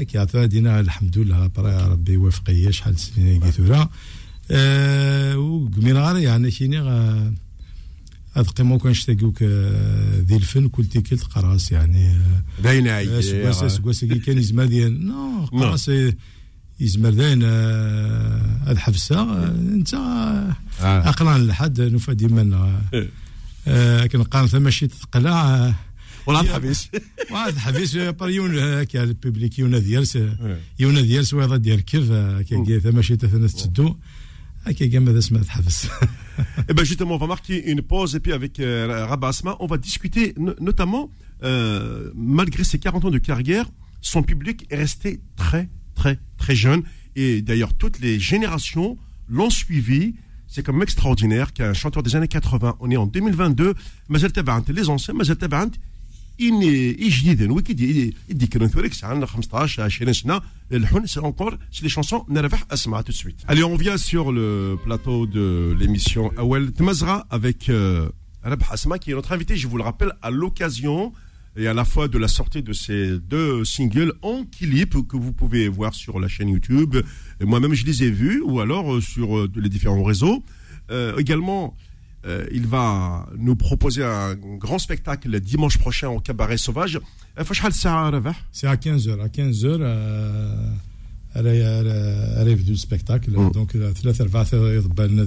كي 0.01 0.19
عطا 0.19 0.45
دينا 0.47 0.81
الحمد 0.81 1.19
لله 1.19 1.47
برا 1.47 1.87
ربي 1.87 2.12
يوفقيا 2.12 2.71
شحال 2.71 2.99
سنين 2.99 3.41
كي 3.41 3.51
ثورا 3.51 3.89
وقمينا 5.37 6.11
غير 6.12 6.17
يعني 6.23 6.51
كيني 6.51 6.81
غا- 6.81 7.35
هاد 8.37 8.47
قيمة 8.47 8.79
كان 8.79 8.95
شتاقوك 8.95 9.43
ذي 9.43 10.37
الفن 10.37 10.69
كل 10.69 10.85
تيكل 10.87 11.17
قراص 11.19 11.73
يعني 11.73 12.09
آه، 12.09 12.43
باين 12.62 12.87
سكواس 13.23 13.73
سكواس 13.73 14.05
كي 14.05 14.19
كان 14.19 14.39
يزمر 14.39 14.65
ديال 14.65 15.07
نو 15.07 15.45
قراص 15.47 15.91
يزمر 16.82 17.10
داين 17.10 17.42
آه، 17.44 18.42
هاد 18.68 18.77
حفصة 18.77 19.20
آه، 19.20 19.48
انت 19.48 19.94
آه، 19.94 20.56
اقلان 20.82 21.48
لحد 21.48 21.82
نوفا 21.82 22.13
ديما 22.13 22.82
إيه. 22.94 23.10
آه، 23.68 24.06
كنقارن 24.06 24.48
ثما 24.48 24.70
شي 24.70 24.88
تقلع 24.88 25.56
آه، 25.56 25.75
ولا 26.27 26.39
الحبيس 26.42 26.89
واحد 27.32 27.58
حبيس 27.58 27.96
بار 27.96 28.30
يون 28.30 28.60
هكا 28.60 29.04
البوبليك 29.04 29.60
يونا 29.60 29.80
ديالس 29.80 30.18
يونا 30.80 31.01
ديالس 31.01 31.34
ويضا 31.34 31.58
ديال 31.58 31.86
كيف 31.86 32.12
هكا 32.12 32.63
كي 32.63 32.80
ثما 32.80 33.01
شي 33.01 33.16
ثنا 33.16 33.48
تدو 33.48 33.96
هكا 34.66 34.86
كاع 34.88 35.00
ماذا 35.00 35.20
سمعت 35.20 35.48
حبس 35.48 35.88
Eh 36.70 36.74
ben 36.77 36.86
justement, 36.86 37.16
on 37.16 37.18
va 37.25 37.30
marquer 37.36 37.58
une 37.72 37.82
pause 37.82 38.12
et 38.16 38.20
puis 38.20 38.32
avec 38.39 38.60
euh, 38.60 39.06
Rabat 39.10 39.30
Asma, 39.30 39.56
on 39.60 39.68
va 39.74 39.77
discuter 39.89 40.25
no- 40.38 40.54
notamment, 40.70 41.10
euh, 41.44 42.12
malgré 42.16 42.63
ses 42.63 42.77
40 42.77 43.06
ans 43.06 43.10
de 43.10 43.18
carrière, 43.18 43.66
son 44.01 44.22
public 44.22 44.68
est 44.70 44.75
resté 44.75 45.20
très, 45.36 45.68
très, 45.96 46.20
très 46.38 46.56
jeune. 46.56 46.84
Et 47.16 47.42
d'ailleurs, 47.42 47.74
toutes 47.74 48.00
les 48.00 48.20
générations 48.20 48.98
l'ont 49.27 49.50
suivi. 49.50 50.16
C'est 50.48 50.63
quand 50.63 50.74
même 50.74 50.84
extraordinaire 50.84 51.51
qu'un 51.54 51.74
chanteur 51.74 52.04
des 52.04 52.16
années 52.16 52.30
80, 52.30 52.77
on 52.80 52.89
est 52.89 52.98
en 52.98 53.06
2022, 53.06 53.74
مازال 54.10 54.32
تبعت 54.32 54.70
les 54.72 54.89
anciens, 54.89 55.13
مازال 55.13 55.38
تبعت 55.38 55.72
إن 56.42 56.60
جديد 57.10 57.42
ويكيد 57.51 57.80
يدي 58.30 58.48
كانوا 58.48 58.68
ثوريك 58.68 58.94
ساعة 58.94 59.25
15 59.25 59.84
20 59.84 60.13
سنة 60.13 60.42
الحن 60.72 61.08
c'est 61.08 61.20
encore 61.20 61.54
c'est 61.72 61.84
les 61.84 61.89
chansons 61.89 62.25
نربح 62.30 62.66
اسمع 62.72 63.01
tout 63.01 63.12
de 63.12 63.18
suite. 63.18 63.44
Allez, 63.48 63.63
on 63.63 63.75
vient 63.75 63.98
sur 63.98 64.32
le 64.32 64.77
plateau 64.84 65.25
de 65.25 65.75
l'émission 65.80 66.32
Awel 66.38 66.72
Tmazra 66.72 67.25
avec 67.30 67.70
euh, 67.70 68.10
Rabh 68.44 68.63
Asma 68.70 69.00
qui 69.00 69.12
est 69.12 69.16
notre 69.16 69.32
invité, 69.32 69.58
je 69.58 69.68
vous 69.68 69.77
le 69.77 69.84
rappelle, 69.84 70.13
à 70.22 70.30
l'occasion 70.30 71.12
et 71.60 71.68
à 71.68 71.74
la 71.74 71.86
fois 71.86 72.08
de 72.08 72.18
la 72.20 72.27
sortie 72.27 72.62
de 72.62 72.74
ces 72.74 73.18
deux 73.20 73.66
singles 73.66 74.13
en 74.22 74.44
clip 74.46 74.92
que 75.10 75.18
vous 75.18 75.34
pouvez 75.34 75.68
voir 75.68 75.94
sur 75.94 76.20
la 76.20 76.27
chaîne 76.27 76.50
YouTube. 76.50 76.96
Et 77.42 77.46
Moi-même, 77.46 77.74
je 77.74 77.86
les 77.86 78.04
ai 78.04 78.12
vus 78.12 78.42
ou 78.46 78.60
alors 78.60 78.94
euh, 78.94 79.01
sur 79.01 79.27
euh, 79.38 79.50
les 79.56 79.70
différents 79.70 80.04
réseaux. 80.04 80.44
Euh, 80.92 81.18
également, 81.18 81.75
euh, 82.25 82.46
il 82.51 82.66
va 82.68 83.27
nous 83.38 83.56
proposer 83.56 84.04
un 84.04 84.36
grand 84.36 84.80
spectacle 84.80 85.39
dimanche 85.39 85.77
prochain 85.80 86.10
au 86.10 86.20
Cabaret 86.20 86.58
Sauvage. 86.58 87.00
Euh, 87.39 87.44
فشحال 87.44 87.72
الساعة 87.72 88.10
ربح؟ 88.10 88.46
سي 88.54 88.68
ا 88.68 88.75
15 88.75 89.08
ا 89.08 89.27
15 89.27 89.82
راه 91.36 92.50
يبدو 92.50 92.74
السبيكتاكل 92.74 93.32
مم. 93.32 93.51
دونك 93.51 93.72
ثلاثة 93.77 94.24
أربعة 94.24 94.48
يضبالنا 94.54 95.24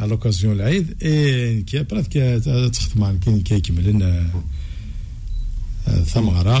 على 0.00 0.10
لوكازيون 0.10 0.56
العيد 0.56 0.94
اي 1.02 1.62
كي 1.62 1.82
برات 1.82 2.06
كي 2.06 2.40
تخدم 2.70 3.04
عن 3.04 3.18
كاين 3.18 3.40
كيكمل 3.40 3.84
لنا 3.84 4.30
ثمرة 6.04 6.58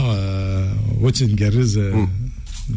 وتنقرز 1.00 1.78
مم. 1.78 2.08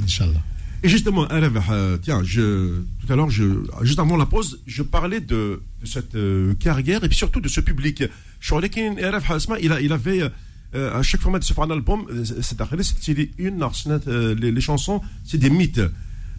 ان 0.04 0.08
شاء 0.08 0.28
الله 0.28 0.42
Et 0.84 0.90
justement, 0.90 1.26
Arabah, 1.28 1.64
euh, 1.72 1.98
tiens, 1.98 2.22
je, 2.24 2.82
tout 3.00 3.12
à 3.12 3.16
l'heure, 3.16 3.32
je, 3.32 3.46
juste 3.82 3.98
avant 3.98 4.16
la 4.16 4.28
pause, 4.28 4.62
je 4.68 4.84
parlais 4.84 5.20
de, 5.20 5.60
de 5.82 5.88
cette 5.88 6.14
euh, 6.14 6.54
carrière 6.54 7.04
et 7.04 7.10
puis 7.10 7.18
surtout 7.18 7.42
de 7.42 7.48
ce 7.48 7.62
public. 7.62 8.04
Shorekin, 8.40 8.96
Arabah 9.02 9.34
Asma, 9.34 9.56
il, 9.60 9.72
a, 9.72 9.82
il 9.82 9.92
avait, 9.92 10.22
euh, 10.76 11.00
à 11.00 11.02
chaque 11.02 11.22
format 11.22 11.40
de 11.40 11.44
ce 11.44 11.54
un 11.60 11.72
album, 11.72 12.06
euh, 12.12 12.24
c'est 12.46 12.58
d'ailleurs, 12.60 12.86
c'est 13.02 13.30
une, 13.40 13.64
euh, 13.64 14.36
les, 14.36 14.52
les 14.52 14.62
chansons, 14.62 15.02
c'est 15.26 15.40
des 15.40 15.50
mythes. 15.50 15.82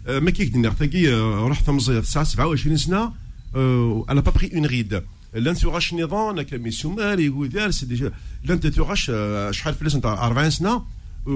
Euh, 0.07 0.21
Mais 0.23 0.31
qui 0.31 0.49
dit, 0.49 0.65
Artagui, 0.65 1.07
رحت 1.51 1.69
مزيف 1.69 2.07
ساعة 2.07 2.23
27 2.23 2.77
سنة, 2.77 3.03
euh, 3.03 3.09
elle 3.55 4.15
n'a 4.15 4.21
pas 4.21 4.31
pris 4.31 4.47
une 4.47 4.65
ride. 4.67 5.03
l'entourage 5.35 5.93
نظام 5.93 6.41
كمي 6.41 6.71
سوماري 6.71 7.29
وذار 7.29 7.71
سي 7.71 7.85
ديجا 7.85 8.11
l'entourage 8.47 9.09
euh, 9.09 9.51
شحال 9.51 9.73
فلوس 9.73 9.95
نتاع 9.95 10.13
40 10.27 10.49
سنة 10.49 10.77
euh, 10.77 11.29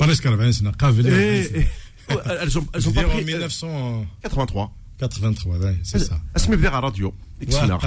بريسك 0.00 0.26
40 0.26 0.50
سنه 0.50 0.70
قابل 0.70 1.04
et- 1.04 1.56
et- 1.58 2.14
elles 2.42 2.58
ont, 2.58 2.66
elles 2.74 2.88
ont 2.88 2.92
pas 2.92 3.04
en 3.04 3.08
pris, 3.08 3.20
euh, 3.20 3.24
1983 3.24 4.72
83. 5.00 5.58
ouais, 5.58 5.76
c'est 5.82 5.98
ça 5.98 6.14
اسمي 6.36 6.56
بدي 6.56 6.68
à 6.68 6.70
la 6.72 6.80
radio. 6.80 7.14
Excellent. 7.42 7.78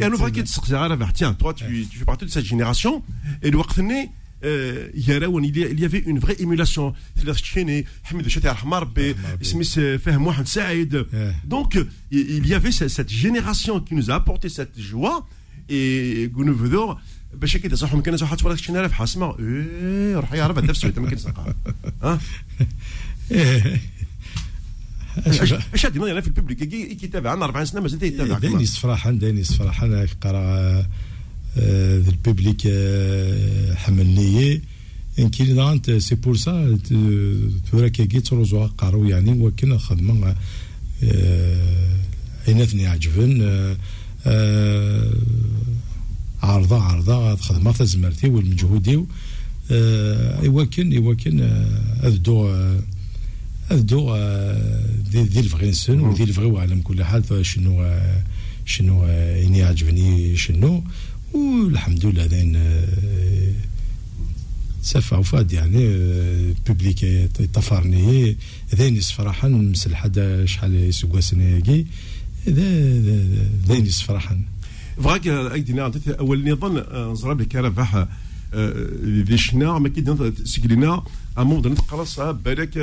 Et 0.00 0.04
à 0.04 0.08
nouveau, 0.10 0.26
qui 0.26 0.42
te 0.44 0.50
dit, 0.60 1.12
tiens, 1.14 1.32
toi, 1.32 1.54
tu, 1.54 1.86
tu 1.90 1.96
fais 1.98 2.04
partie 2.04 2.26
de 2.26 2.30
cette 2.36 2.44
génération. 2.44 3.02
Et 3.42 3.50
le 3.50 3.56
Waqtni, 3.56 4.00
euh, 4.44 4.88
il 4.94 5.04
y 5.08 5.12
a- 5.12 5.16
il 5.16 5.56
y 5.58 5.64
a- 5.64 5.68
il 5.74 5.80
y 5.80 5.84
avait 5.90 6.04
une 6.12 6.18
vraie 6.24 6.36
émulation. 6.44 6.86
C'est-à-dire, 7.14 7.38
Tchini, 7.46 7.78
Hamid 8.08 8.26
Chati 8.34 8.48
Ahmar, 8.54 8.84
Be, 8.86 9.00
Smith 9.50 9.74
Fahem 10.04 10.20
Mohamed 10.26 10.46
Saïd. 10.56 10.94
Ouais. 10.94 11.32
Donc, 11.54 11.70
euh, 11.76 11.84
il 12.16 12.20
il 12.38 12.46
y 12.52 12.54
avait 12.60 12.74
cette, 12.78 12.92
cette 12.98 13.12
génération 13.24 13.74
qui 13.86 13.92
nous 13.98 14.06
a 14.12 14.14
apporté 14.20 14.46
cette 14.58 14.76
joie. 14.90 15.18
Et 15.76 16.30
Gounouvdor, 16.36 16.96
باش 17.34 17.56
كده 17.56 17.76
صح 17.76 17.94
ممكن 17.94 18.16
صح 18.16 18.34
تفرج 18.34 18.56
شي 18.58 18.72
نعرف 18.72 18.92
حاسمه 18.92 19.38
ايه 19.38 20.16
روح 20.16 20.32
يعرف 20.32 20.58
نفسه 20.58 20.88
انت 20.88 20.98
ممكن 20.98 21.16
تسقى 21.16 21.54
ها 22.02 22.18
إيه. 23.32 23.80
ايش 25.26 25.52
ايش 25.74 25.86
هذه 25.86 26.10
انا 26.10 26.20
في 26.20 26.26
الببليك 26.26 26.62
يجي 26.62 26.92
يتابع 27.04 27.30
عنا 27.30 27.44
40 27.44 27.64
سنه 27.66 27.80
مازال 27.80 28.02
يتابع 28.02 28.38
كمان. 28.38 28.52
داني 28.52 28.66
فرحان 28.66 29.18
داني 29.18 29.44
فرحان 29.44 30.06
قرا 30.20 30.38
آه، 30.38 30.86
ذا 31.57 32.09
الببليك 32.09 32.61
حملني 33.75 34.61
كي 35.17 35.53
دانت 35.53 35.91
سي 35.91 36.15
بور 36.15 36.35
سا 36.35 36.77
ثورا 37.71 37.87
كي 37.87 38.19
تروزو 38.19 38.65
قارو 38.65 39.05
يعني 39.05 39.31
وكنا 39.41 39.77
خدمه 39.77 40.35
عيناتني 42.47 42.87
عجبن 42.87 43.41
عارضة 46.43 46.81
عارضة 46.81 47.35
خدمة 47.35 47.71
تزمرتي 47.71 48.29
والمجهودي 48.29 49.05
ايوا 49.71 50.63
كان 51.13 51.67
اذدو 52.03 52.49
اذدو 53.71 54.15
دي, 55.11 55.23
دي 55.23 55.39
الفغي 55.39 55.69
نسن 55.69 55.99
ودي 55.99 56.23
الفغي 56.23 56.45
وعلم 56.45 56.81
كل 56.81 57.03
حال 57.03 57.45
شنو 57.45 57.99
شنو 58.65 59.05
اني 59.05 59.63
عجبني 59.63 60.35
شنو 60.37 60.83
والحمد 61.33 62.05
لله 62.05 62.25
داين 62.25 62.57
سافا 64.81 65.17
وفاد 65.17 65.53
يعني 65.53 65.85
بوبليك 66.67 67.29
طفرني. 67.53 68.37
ذين 68.75 68.95
يسفرحن 68.95 69.51
مسل 69.51 69.95
حدا 69.95 70.45
شحال 70.45 70.75
يسوى 70.75 71.21
سنة 71.21 71.85
ذين 73.67 73.85
يسفرحن 73.85 74.41
فغاك 74.97 75.27
ايدينا 75.27 75.91
أول 76.07 76.51
نظن 76.51 76.83
نزرب 77.11 77.41
لك 77.41 77.55
ربح 77.55 78.07
ذي 79.03 79.37
شنا 79.37 79.79
ما 79.79 79.89
كي 79.89 80.33
سكلينا 80.43 81.03
امون 81.37 81.61
دون 81.61 81.75
تقرص 81.75 82.19
بالك 82.19 82.77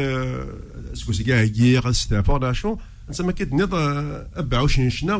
اسكو 0.92 1.12
سي 1.12 1.24
كاع 1.24 1.42
يغ 1.42 1.92
ستافورناسيون 1.92 2.76
أنت 3.08 3.22
ما 3.22 3.32
كيدنيض 3.32 3.74
24 3.74 4.90
شنا 4.90 5.16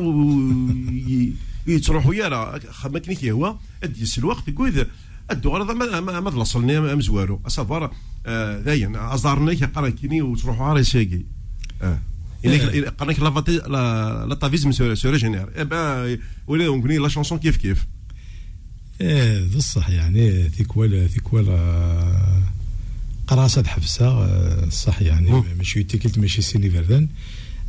يتروحوا 1.67 2.13
يا 2.15 2.59
ما 2.85 2.99
كنيك 2.99 3.25
هو 3.25 3.55
أدي 3.83 4.05
الوقت 4.17 4.47
يقول 4.47 4.85
الدوغ 5.31 5.63
هذا 5.63 5.73
ما 5.73 6.19
ما 6.19 6.29
ضلصلني 6.29 6.95
مزوارو 6.95 7.41
اصافار 7.45 7.93
داين 8.65 8.95
ازارني 8.95 9.55
قرا 9.55 9.89
كيني 9.89 10.21
وتروحوا 10.21 10.65
على 10.65 10.83
ساقي 10.83 11.21
آه. 11.81 11.99
قرنك 12.99 13.19
لا 13.19 14.25
لا 14.25 14.35
تافيزم 14.35 14.71
سو 14.71 15.09
ريجينير 15.09 15.49
ولا 16.47 16.65
نقولي 16.65 16.97
لا 16.97 17.07
شونسون 17.07 17.37
كيف 17.37 17.57
كيف. 17.57 17.87
إيه 19.01 19.55
بصح 19.55 19.89
يعني 19.89 20.49
ثيكوال 20.49 21.09
ثيكوال 21.09 21.45
قراصة 23.27 23.63
حفصة 23.63 24.69
صح 24.69 25.01
يعني 25.01 25.43
ماشي 25.57 25.83
تيكلت 25.83 26.19
ماشي 26.19 26.41
سيني 26.41 26.69
فردان. 26.69 27.07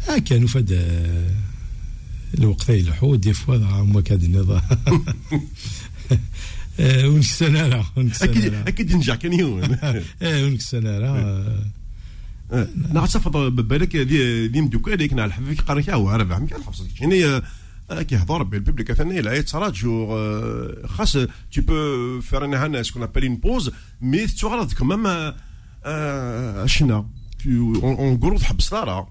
آه 0.09 0.19
كانوا 0.19 0.49
فد 0.49 0.73
الوقت 2.35 2.69
يلحو 2.69 3.15
دي 3.15 3.33
فوا 3.33 3.57
هما 3.57 4.01
كاد 4.01 4.23
النظام. 4.25 4.62
ونكسنا 6.81 7.69
لا 7.69 7.85
أكيد 7.97 8.55
أكيد 8.55 8.91
ينجح 8.91 9.15
كان 9.15 9.33
يوم. 9.33 9.77
إيه 10.23 10.45
ونكسنا 10.45 10.99
لا 10.99 11.73
نعم 12.93 13.07
صفر 13.07 13.49
بالك 13.49 13.97
دي 13.97 14.61
مدوكا 14.61 14.95
اللي 14.95 15.09
كنا 15.09 15.25
الحفيك 15.25 15.61
قرنك 15.61 15.91
هو 15.91 16.11
ربع 16.11 16.39
مكان 16.39 16.62
حفصك 16.62 17.01
يعني 17.01 17.43
كيهضر 18.01 18.43
بالبوبليك 18.43 18.93
ثاني 18.93 19.21
لا 19.21 19.33
يتراجو 19.33 20.19
خاص. 20.87 21.17
Tu 21.51 21.62
peux 21.62 22.21
faire 22.23 22.43
un 22.43 22.83
ce 22.83 22.93
qu'on 22.93 23.03
appelle 23.03 23.25
une 23.25 23.41
pause 23.41 23.73
mais 24.01 24.27
tu 24.39 24.47
regardes 24.47 24.75
quand 24.75 24.87
même 24.87 25.35
شنا 26.67 27.07
en 27.83 28.15
gros 28.15 28.39
تحبس 28.39 28.73
راه 28.73 29.09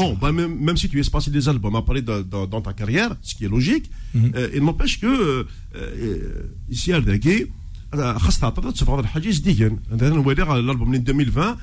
Bon, 0.00 0.10
bah, 0.22 0.30
même, 0.38 0.54
même 0.66 0.76
si 0.76 0.86
tu 0.90 0.96
es 1.00 1.10
passé 1.16 1.30
des 1.30 1.44
albums 1.52 1.76
à 1.80 1.82
parler 1.88 2.02
de- 2.02 2.22
de- 2.32 2.46
dans 2.54 2.60
ta 2.68 2.72
carrière, 2.80 3.10
ce 3.28 3.32
qui 3.34 3.42
est 3.46 3.52
logique, 3.56 3.86
euh, 4.14 4.56
il 4.56 4.62
n'empêche 4.66 5.00
que 5.02 5.06
euh, 5.06 5.44
euh, 5.76 6.74
ici 6.74 6.92
à 6.92 6.96
Ardagui, 6.96 7.46
خاصة 7.94 8.40
تعطينا 8.40 8.70
تشوف 8.70 8.90
هذا 8.90 9.00
الحاجز 9.00 9.38
ديجن 9.38 9.78
انا 9.92 10.08
نولي 10.08 10.42
الالبوم 10.42 10.90
من 10.90 10.94
2020 11.08 11.56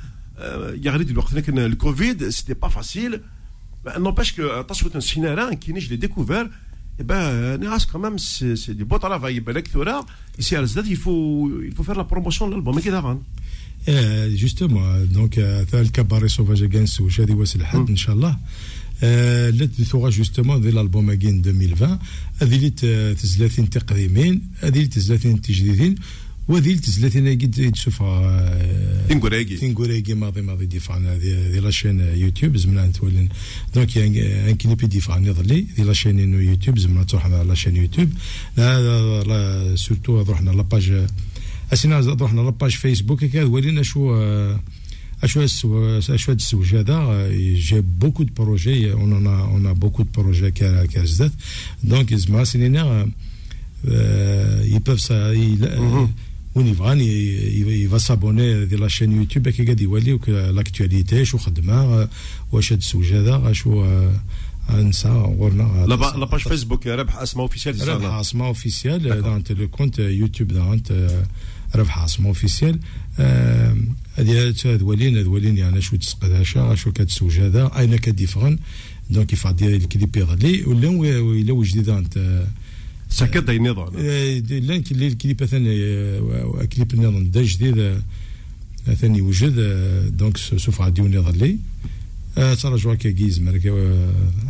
يا 0.85 0.91
غريب 0.91 1.09
الوقت 1.09 1.37
كان 1.37 1.59
الكوفيد 1.59 2.29
سيتي 2.29 2.53
با 2.53 2.67
فاسيل 2.67 3.21
n'empêche 3.87 4.31
que 4.35 4.61
تصويت 4.67 4.95
السيناريو 4.95 5.49
كي 5.59 5.73
نجي 5.73 5.95
ديكوفير 5.95 6.45
et 6.45 6.49
ben 7.02 7.60
ناس 7.60 7.86
quand 7.86 7.98
même 7.98 8.18
c'est 8.18 8.56
c'est 8.56 8.74
du 8.74 8.84
beau 8.84 8.98
travail. 8.98 9.24
يبان 9.36 9.54
لك 9.54 9.68
ثورة 9.68 10.06
ici 10.40 10.54
à 10.54 10.58
Alsace 10.60 10.86
il 10.86 10.96
faut 10.96 11.50
il 11.68 11.74
faut 11.74 11.84
faire 11.84 11.96
la 11.98 12.04
promotion 12.04 12.48
de 12.48 12.54
l'album. 12.54 12.80
كده 12.80 13.00
غان 13.00 13.18
جوستومون 14.36 15.08
دونك 15.12 15.34
تاع 15.70 15.80
الكباري 15.80 16.28
سوفاج 16.28 16.62
اجانس 16.62 17.00
واش 17.00 17.20
هذه 17.20 17.32
واس 17.32 17.56
الحد 17.56 17.88
ان 17.90 17.96
شاء 17.96 18.14
الله 18.14 18.36
آه، 19.02 19.50
لا 19.50 19.66
ثوغا 19.66 20.10
جوستومون 20.10 20.60
ذي 20.62 20.68
الالبوم 20.68 21.10
اجين 21.10 21.42
2020 21.46 21.98
هذه 22.42 22.56
اللي 22.56 22.70
ت- 22.70 23.16
تزلاتين 23.22 23.70
تقديمين 23.70 24.42
هذه 24.60 24.68
اللي 24.76 24.86
تزلاتين 24.86 25.40
تجديدين 25.40 25.94
وهذه 26.48 26.66
اللي 26.66 26.78
تزلاتين 26.78 27.26
أكيد 27.26 27.72
تشوفها 27.72 28.58
تنقراكي. 29.08 29.56
تنقراكي 29.56 30.14
ماضي 30.14 30.42
ماضي 30.42 30.66
ديفان 30.66 31.06
هذه 31.06 31.48
ذي 31.50 31.60
لاشين 31.60 32.00
يوتيوب 32.00 32.56
زمنا 32.56 32.86
نتولن 32.86 33.28
دونك 33.74 33.98
ان 33.98 34.54
كليبي 34.56 34.86
ديفان 34.86 35.26
يظلي. 35.26 35.66
ذي 35.76 35.82
لاشين 35.82 36.18
إنه 36.18 36.50
يوتيوب 36.50 36.78
زمنا 36.78 37.02
تروح 37.02 37.26
على 37.26 37.44
لاشين 37.48 37.76
يوتيوب. 37.76 38.08
لا 38.56 39.76
سورتو 39.76 40.22
رحنا 40.22 40.50
لاباج 40.50 41.06
أسينا 41.72 42.16
رحنا 42.20 42.40
لاباج 42.40 42.70
فيسبوك 42.70 43.24
هكا. 43.24 43.44
ولينا 43.44 43.82
شو 43.82 44.14
آه، 44.14 44.60
اشو 45.22 45.42
السو- 45.42 45.98
اشو 46.14 46.32
هاد 46.32 46.38
السوج 46.38 46.74
هذا. 46.74 47.28
جي 47.54 47.80
بوكو 47.80 48.22
دو 48.22 48.32
بروجي 48.36 48.92
اون 48.92 49.12
اون 49.12 49.26
اون 49.26 49.72
بوكو 49.72 50.02
دو 50.02 50.22
بروجي 50.22 50.50
كازدات 50.50 51.32
دونك 51.84 52.14
زعما 52.14 52.44
سنينا 52.44 53.08
يباف 54.64 55.00
سا 55.00 55.32
وين 56.54 56.66
يبغان 56.66 57.00
يفا 57.00 57.98
سابوني 57.98 58.64
دي 58.66 58.76
لا 58.76 58.88
شين 58.88 59.12
يوتيوب 59.12 59.48
هكا 59.48 59.64
قاعد 59.64 59.80
يولي 59.80 60.18
لاكتواليتي 60.28 61.24
شو 61.24 61.38
خدمه 61.38 62.08
واش 62.52 62.72
هاد 62.72 62.78
السوج 62.78 63.12
هذا 63.12 63.52
شو 63.52 63.86
نسى 64.70 65.08
غورنا 65.08 65.84
لا 65.88 65.94
با- 65.94 66.14
لا 66.18 66.24
باج 66.26 66.40
فيسبوك 66.40 66.86
ربح 66.86 67.16
اسماء 67.16 67.42
اوفيسيال 67.46 67.88
ربح 67.88 68.04
عاصمة 68.06 68.46
اوفيسيال 68.46 69.22
دانت 69.22 69.52
لو 69.52 69.68
كونت 69.68 69.98
يوتيوب 69.98 70.48
دانت 70.52 71.10
ربح 71.74 71.98
عاصمة 71.98 72.28
اوفيسيال 72.28 72.78
هذه 74.16 74.54
ولين 74.82 75.18
هذ 75.18 75.26
ولين 75.26 75.58
يعني 75.58 75.80
شو 75.82 75.96
تسقداشا 75.96 76.74
شو 76.74 76.92
كتسوج 76.92 77.40
هذا 77.40 77.70
اين 77.78 77.96
كديفرن 77.96 78.58
دونك 79.10 79.32
يفادي 79.32 79.76
الكليب 79.76 80.16
يظلي 80.16 80.62
ولا 80.64 80.88
ولا 81.20 81.52
وجديد 81.52 81.88
انت 81.88 82.44
سكت 83.10 83.36
داي 83.36 83.56
النظام 83.56 83.96
لأن 83.96 84.82
كلي 84.82 85.06
الكليب 85.06 85.44
ثاني 85.44 85.76
كليب 86.66 86.94
النظام 86.94 87.24
دا 87.24 87.42
جديد 87.42 88.02
ثاني 89.00 89.20
وجد 89.20 89.56
دونك 90.16 90.36
سوف 90.36 90.80
غادي 90.80 91.02
يظلي 91.02 91.58
ترى 92.34 92.76
جوا 92.76 92.94
كيز 92.94 93.40
مركا 93.40 93.70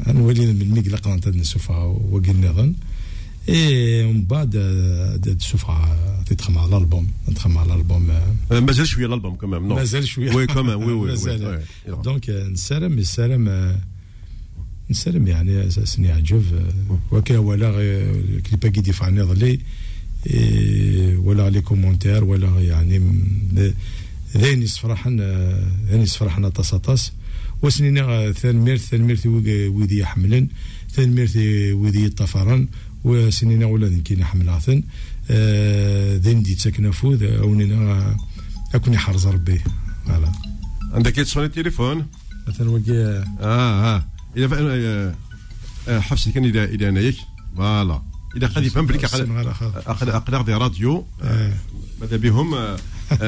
نولي 0.07 0.47
من 0.47 0.63
المقلق 0.63 1.09
انت 1.09 1.29
نسوف 1.29 1.71
وقي 1.71 2.31
النظام. 2.31 2.75
اي 3.49 4.05
ومن 4.05 4.25
بعد 4.25 5.37
سوف 5.41 5.67
تدخل 6.27 6.59
على 6.59 6.69
الألبوم 6.69 7.09
تدخل 7.27 7.59
على 7.59 7.75
الألبوم 7.75 8.11
مازال 8.51 8.87
شوية 8.87 9.07
الألبوم 9.07 9.37
كمان 9.37 9.63
مازال 9.63 10.09
شوية. 10.09 10.35
وي 10.35 10.47
كمان 10.47 10.75
وي 10.75 10.93
وي 10.93 11.09
مازال. 11.09 11.47
وي 11.89 12.03
دونك 12.05 12.31
نسالم 12.31 12.99
نسالم 13.01 13.77
نسالم 14.95 15.27
يعني 15.27 15.67
أساسا 15.67 16.03
يعجب 16.03 16.45
وكا 17.13 17.39
ولا 17.39 17.71
كليبا 18.47 18.69
كي 18.69 18.81
يدفع 18.81 19.09
نظلي 19.11 19.59
إيه، 20.27 21.17
ولا 21.17 21.51
لي 21.51 21.61
كومونتير 21.61 22.25
ولا 22.25 22.61
يعني 22.61 23.01
ذين 24.37 24.63
يسفرحن 24.63 25.21
ذين 25.91 26.03
يسفرحن 26.03 26.49
طاس 26.49 26.75
طاس. 26.75 27.13
وسنينا 27.63 28.33
ثانمير 28.33 28.77
ثانمير 28.77 29.21
ويدي 29.77 29.99
يحملن 29.99 30.49
ثانمير 30.91 31.31
ويدي 31.75 32.05
يطفرن 32.05 32.69
وسنينا 33.05 33.67
ولا 33.67 33.89
كي 34.05 34.15
نحمل 34.17 34.49
عثن 34.49 34.83
آه، 35.31 36.17
ذين 36.17 36.43
دي 36.43 36.55
تسكن 36.55 36.91
فوذ 36.91 37.23
اونينا 37.25 38.17
أكون 38.75 38.95
يحرز 38.95 39.27
ربي. 39.27 39.61
فوالا. 40.07 40.33
عندك 40.93 41.19
يتصوني 41.19 41.47
التليفون؟ 41.47 42.07
مثلا 42.49 42.83
آه 43.41 43.97
آه. 43.97 44.14
إذا 44.37 44.49
آه، 44.61 45.15
آه، 45.89 46.01
حفصي 46.01 46.33
كان 46.33 46.45
اذا 46.45 46.65
اذا 46.65 46.91
نايك 46.91 47.17
فوالا. 47.57 48.03
إذا 48.37 48.47
قد 48.47 48.65
يفهم 48.65 48.87
بليك 48.87 49.05
أقل 49.05 50.11
أقل 50.11 50.45
دي 50.45 50.55
راديو. 50.55 51.07
آه، 51.23 51.53
ماذا 52.01 52.17
بهم؟ 52.17 52.77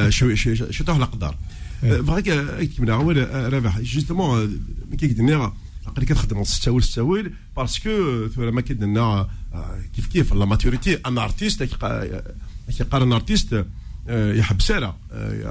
شو 0.09 0.35
شو 0.35 0.85
قدر 0.85 1.35
فهاك 1.83 2.29
ايك 2.29 2.81
من 2.81 2.91
اول 2.91 3.53
رابح. 3.53 3.81
جوستومون 3.81 4.61
كي 4.99 5.15
قلنا 5.15 5.53
أقل 5.87 6.05
كتخدم 6.05 6.43
تستاول 6.43 6.83
تستاول 6.83 7.33
باسكو 7.57 7.91
ما 8.37 8.61
كدنا 8.61 9.29
آه، 9.55 9.81
كيف 9.97 10.07
كيف 10.07 10.35
لا 10.35 10.45
ماتوريتي 10.45 10.95
ان 10.95 11.19
ارتيست 11.19 11.63
كيقارن 11.63 13.03
ان 13.03 13.13
ارتيست 13.13 13.67
يحبس 14.09 14.71
راه 14.71 14.97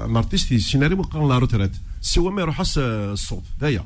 ان 0.06 0.16
ارتيست 0.16 0.54
سيناريو 0.54 1.02
قارن 1.02 1.28
لا 1.28 1.38
روتريت. 1.38 1.72
سوا 2.00 2.30
ما 2.30 2.42
يروح 2.42 2.62
الصوت. 2.78 3.42
دايا 3.60 3.84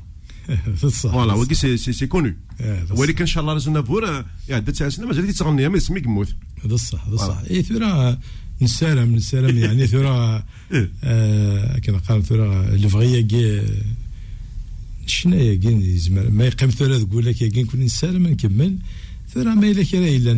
فوالا 0.76 1.34
وكي 1.34 1.54
سي 1.54 1.76
سي 1.76 1.92
سي 1.92 2.06
كونو 2.06 2.34
إيه،. 2.60 2.86
ولكن 2.90 3.20
ان 3.20 3.26
شاء 3.26 3.42
الله 3.42 3.54
رزنا 3.54 3.82
فور 3.82 4.24
عدة 4.50 4.72
تسع 4.72 4.88
سنين 4.88 5.08
مازال 5.08 5.26
تيتغني 5.26 5.68
ما 5.68 5.78
سميك 5.78 6.06
موت 6.06 6.34
بصح 6.64 7.08
بصح 7.08 7.38
اي 7.50 7.62
ثورة 7.62 8.18
نسالم 8.62 9.14
نسالم 9.14 9.58
يعني 9.58 9.86
ثورة 9.86 10.44
آه 11.04 11.78
كنا 11.78 11.98
قال 11.98 12.22
ثورة 12.22 12.68
الفغية 12.68 13.20
كي 13.20 13.62
شنا 15.06 15.36
يا 15.36 15.54
كين 15.54 15.98
زعما 15.98 16.28
ما 16.30 16.44
يقيم 16.46 16.70
ثورة 16.70 16.98
تقول 16.98 17.26
لك 17.26 17.34
كين 17.34 17.66
كون 17.66 17.80
نسالم 17.80 18.26
نكمل 18.26 18.78
ثورة 19.34 19.54
ما 19.54 19.70
إلا 19.70 19.84
كرا 19.84 20.08
إلا 20.08 20.32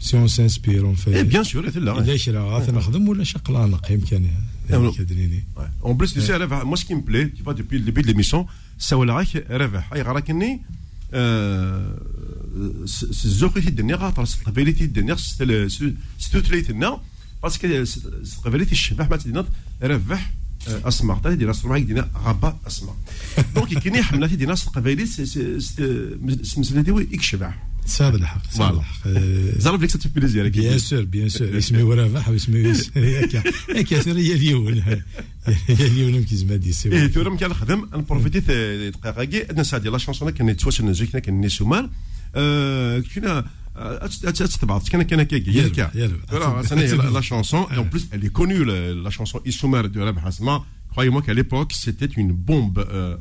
سي 0.00 0.16
اون 0.16 0.28
سانسبير 0.28 0.80
اون 0.80 0.90
اي 0.90 0.96
في 0.96 1.22
بيان 1.22 1.44
سور 1.44 1.78
لا 1.78 1.98
الا 1.98 2.16
شرا 2.16 2.40
غاث 2.40 2.70
نخدم 2.70 3.08
ولا 3.08 3.24
شقلا 3.24 3.66
نقيم 3.66 4.00
كان 4.00 4.22
نعم. 4.22 4.57
En 5.82 5.94
plus, 5.94 6.12
tu 6.12 6.20
sais, 6.20 6.38
moi, 6.70 6.76
ce 6.76 6.84
qui 6.84 6.94
me 6.94 7.02
plaît, 7.02 7.30
tu 7.36 7.42
vois, 7.42 7.54
depuis 7.54 7.78
le 7.78 7.84
début 7.84 8.02
de 8.02 8.08
l'émission, 8.08 8.46
c'est 8.78 8.94
Rarakini, 8.94 10.60
الزوقيتي 13.24 13.68
الدنيا 13.68 13.96
غاطر 13.96 14.24
قبيلتي 14.46 14.84
الدنيا 14.84 15.16
ستوتليت 16.18 16.70
لنا 16.70 17.00
باسكو 17.42 17.84
قبيلتي 18.44 18.72
الشبح 18.72 19.10
ما 19.10 19.16
تدينا 19.16 19.46
ربح 19.82 20.32
اسمع 20.68 21.18
تاع 21.18 21.32
دينا 21.32 21.52
سمع 21.52 21.78
دينا 21.78 22.08
غابا 22.24 22.58
اسمع 22.66 22.92
دونك 23.54 23.78
كاين 23.78 24.02
حملات 24.02 24.30
دينا 24.30 24.54
قبيلي 24.54 25.06
سمسلتي 26.42 26.90
يكشبح 26.90 27.66
صاد 27.88 28.14
الحق. 28.14 28.42
صاد 28.50 28.56
فوالا. 28.56 28.78
الحق. 28.78 29.06
آه، 29.06 29.58
زعما 29.58 29.76
بليك 29.76 29.90
ساتو 29.90 30.08
بليزير 30.08 30.48
بيان 30.48 30.78
سور 30.78 31.02
بيان 31.02 31.28
سور. 31.28 31.58
اسمي 31.58 31.82
ورافح 31.82 32.28
واسمي 32.28 32.72
هكا 32.96 33.42
هكا 33.76 34.00
ثورة 34.00 34.18
هي 34.18 34.32
اليون 34.32 34.82
هي 35.68 35.86
اليون 35.86 36.24
كي 36.24 36.36
زعما 36.36 36.56
دي 36.56 36.66
إيه 36.66 36.72
سي 36.72 37.08
ثورة 37.08 37.36
كان 37.36 37.50
نخدم 37.50 37.88
نبروفيتي 37.94 38.40
دقيقة. 38.90 39.24
كي 39.24 39.46
نسا 39.52 39.78
ديال 39.78 39.92
لا 39.92 39.98
شونسون 39.98 40.30
كان 40.30 40.48
يتواصل 40.48 40.84
نزيك 40.84 41.16
كان 41.16 41.40
نيسومال 41.40 41.90
كنا 43.14 43.44
تتبعض 44.22 44.88
كان 44.88 45.02
كان 45.02 45.22
كي 45.22 45.36
يربح، 45.36 45.56
يركع 45.56 45.90
يربح. 45.94 46.24
Voilà, 46.30 47.10
la 47.18 47.22
chanson, 47.22 47.60
et 47.72 47.78
en 47.84 47.84
plus, 47.92 48.04
elle 48.12 48.24
est 48.24 48.34
connue, 48.40 48.64
la, 48.64 48.78
la 49.06 49.10
chanson 49.10 49.40
Issoumar 49.50 49.84
de 49.88 50.00
Rab 50.00 50.18
Hasma. 50.24 50.64
Croyez-moi 50.92 51.22
qu'à 51.26 51.34
l'époque, 51.40 51.72
c'était 51.84 52.12
une 52.22 52.32
bombe. 52.48 52.78
euh, 52.78 53.16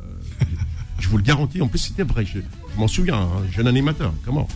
je 1.00 1.10
vous 1.10 1.18
le 1.18 1.24
garantis, 1.24 1.62
en 1.62 1.68
plus, 1.68 1.80
c'était 1.80 2.04
vrai. 2.04 2.26
Je, 2.26 2.40
m'en 2.78 2.88
souviens, 2.88 3.16
un 3.16 3.52
jeune 3.52 3.68
animateur. 3.68 4.14
Comment? 4.26 4.48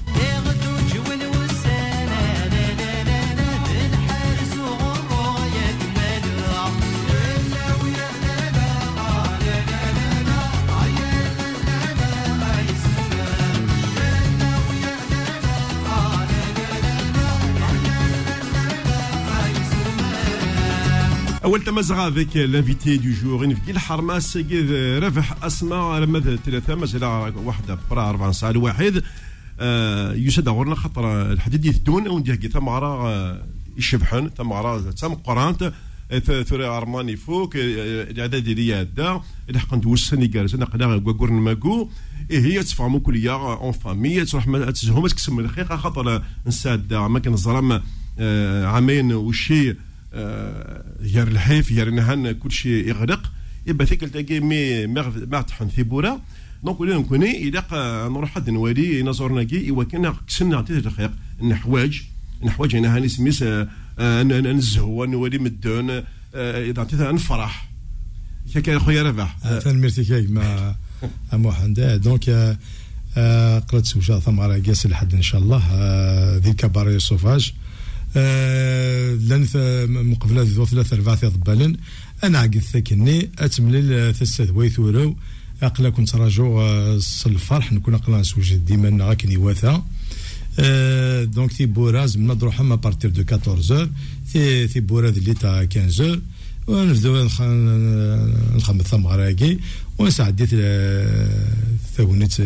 أول 21.51 21.63
تمزغة 21.63 22.07
avec 22.07 22.35
l'invité 22.35 22.97
du 22.97 23.13
jour 23.13 23.43
نفكي 23.43 23.71
الحرمة 23.71 24.19
سيد 24.19 24.71
رفح 25.03 25.43
أسماء 25.43 25.99
لما 25.99 26.19
ثلاثة 26.19 26.75
مازال 26.75 27.03
واحدة 27.35 27.77
برا 27.89 28.09
أربع 28.09 28.31
ساعات 28.31 28.55
واحد 28.55 29.03
آه، 29.59 30.13
يسد 30.13 30.49
غورنا 30.49 30.75
خاطر 30.75 31.31
الحديد 31.31 31.65
يثدون 31.65 32.07
ونديه 32.07 32.35
كي 32.35 32.47
ثمارة 32.47 33.07
آه، 33.07 33.45
يشبحن 33.77 34.29
ثمارة 34.37 34.91
تم 34.91 35.13
قرانت. 35.13 35.73
ثوري 36.43 36.65
ارماني 36.65 37.15
فوق 37.15 37.53
آه، 37.55 38.03
الاعداد 38.11 38.43
ديالي 38.43 38.73
هذا 38.73 39.21
الحق 39.49 39.73
ندوسني 39.73 40.27
جالس 40.27 40.53
انا 40.53 40.65
قنا 40.65 40.97
كوكور 40.97 41.31
ماكو. 41.31 41.89
إيه 42.31 42.39
هي 42.39 42.63
تفهموا 42.63 42.99
كليا 42.99 43.31
أون 43.31 43.71
فامي 43.71 44.25
تروح 44.25 44.47
ما 44.47 44.71
تزهو 44.71 45.01
ما 45.01 45.07
تكسم 45.07 45.39
الخيق 45.39 45.75
خاطر 45.75 46.23
نساد 46.47 46.93
ما 46.93 47.81
آه، 48.19 48.65
عامين 48.65 49.13
وشي. 49.13 49.69
آه، 49.69 49.75
يار 50.13 51.28
الحيف 51.28 51.71
يار 51.71 51.89
نهان 51.89 52.32
كل 52.32 52.52
شيء 52.52 52.88
يغرق. 52.88 53.32
يبقى 53.67 53.86
ثيك 53.86 54.02
تلاقي 54.02 54.39
مي 54.39 54.88
ما 54.88 55.41
تحن 55.41 55.69
ثيبورا 55.69 56.21
دونك 56.63 56.80
ولا 56.80 56.97
نكوني 56.97 57.50
ق- 57.52 57.74
نروح 58.08 58.30
حد 58.32 58.50
نوالي 58.50 59.04
نزورنا 59.04 59.43
كي 59.43 59.65
ايوا 59.65 59.84
كنا 59.84 60.15
كسنا 60.28 60.58
عطيت 60.58 60.86
الخيق 60.86 61.12
نحواج 61.43 62.02
نحواج 62.43 62.76
أنا 62.76 62.95
هاني 62.95 63.08
سميس 63.10 63.43
آه، 63.43 63.67
آه، 64.00 64.24
نزهو 64.24 65.06
نوالي 65.06 65.38
مدون 65.38 65.89
آه، 65.89 66.04
إذا 66.69 66.82
عطيت 66.82 67.02
نفرح. 67.02 67.69
كان 68.63 68.80
خويا 68.80 69.04
ربح 69.04 69.38
تنمرتي 69.63 70.04
كيك 70.04 70.30
مع 70.30 70.76
محمد 71.34 72.02
دونك 72.04 72.30
آه، 72.30 72.58
آه، 73.17 73.60
قرأت 73.60 73.86
سوجا 73.86 74.19
ثمرة 74.19 74.62
قاس 74.67 74.86
لحد 74.88 75.13
إن 75.13 75.21
شاء 75.21 75.41
الله. 75.41 75.62
ذي 76.38 76.54
كباري 76.54 77.00
صوفاج. 77.00 77.54
آه، 77.54 77.61
لأن 78.15 79.45
ث- 79.45 79.89
مقبله 79.89 80.41
ذو 80.41 80.65
ثلاثة 80.65 80.95
أربعة 80.95 81.28
ضبالن 81.30 81.76
أنا 82.24 82.39
عقد 82.39 82.58
ثكني 82.60 83.30
أتملل 83.39 84.15
ثسة 84.15 84.52
ويثورو 84.54 85.15
أقلا 85.63 85.89
كنت 85.89 86.15
راجو 86.15 86.62
آه، 86.62 87.00
الفرح 87.26 87.74
نكون 87.74 87.93
أقلا 87.93 88.17
نسوج 88.19 88.54
ديما 88.56 89.06
غاكني 89.06 89.38
واثا 89.38 89.84
آه، 90.60 91.24
دونك 91.24 91.52
تي 91.54 91.65
بورا 91.65 92.06
زمنا 92.06 92.34
نروح 92.34 92.62
ما 92.62 92.76
بارتير 92.76 93.10
دو 93.10 93.24
14 93.32 93.89
تي 94.34 94.67
تي 94.67 94.80
بورا 94.80 95.10
اللي 95.10 95.34
تاع 95.34 95.65
15 95.74 96.21
ونبداو 96.67 97.26
نخ- 97.26 97.41
نخمم 98.56 98.82
ثمغراكي 98.82 99.60
ونسعديت 99.97 100.50
ثاونت 101.97 102.39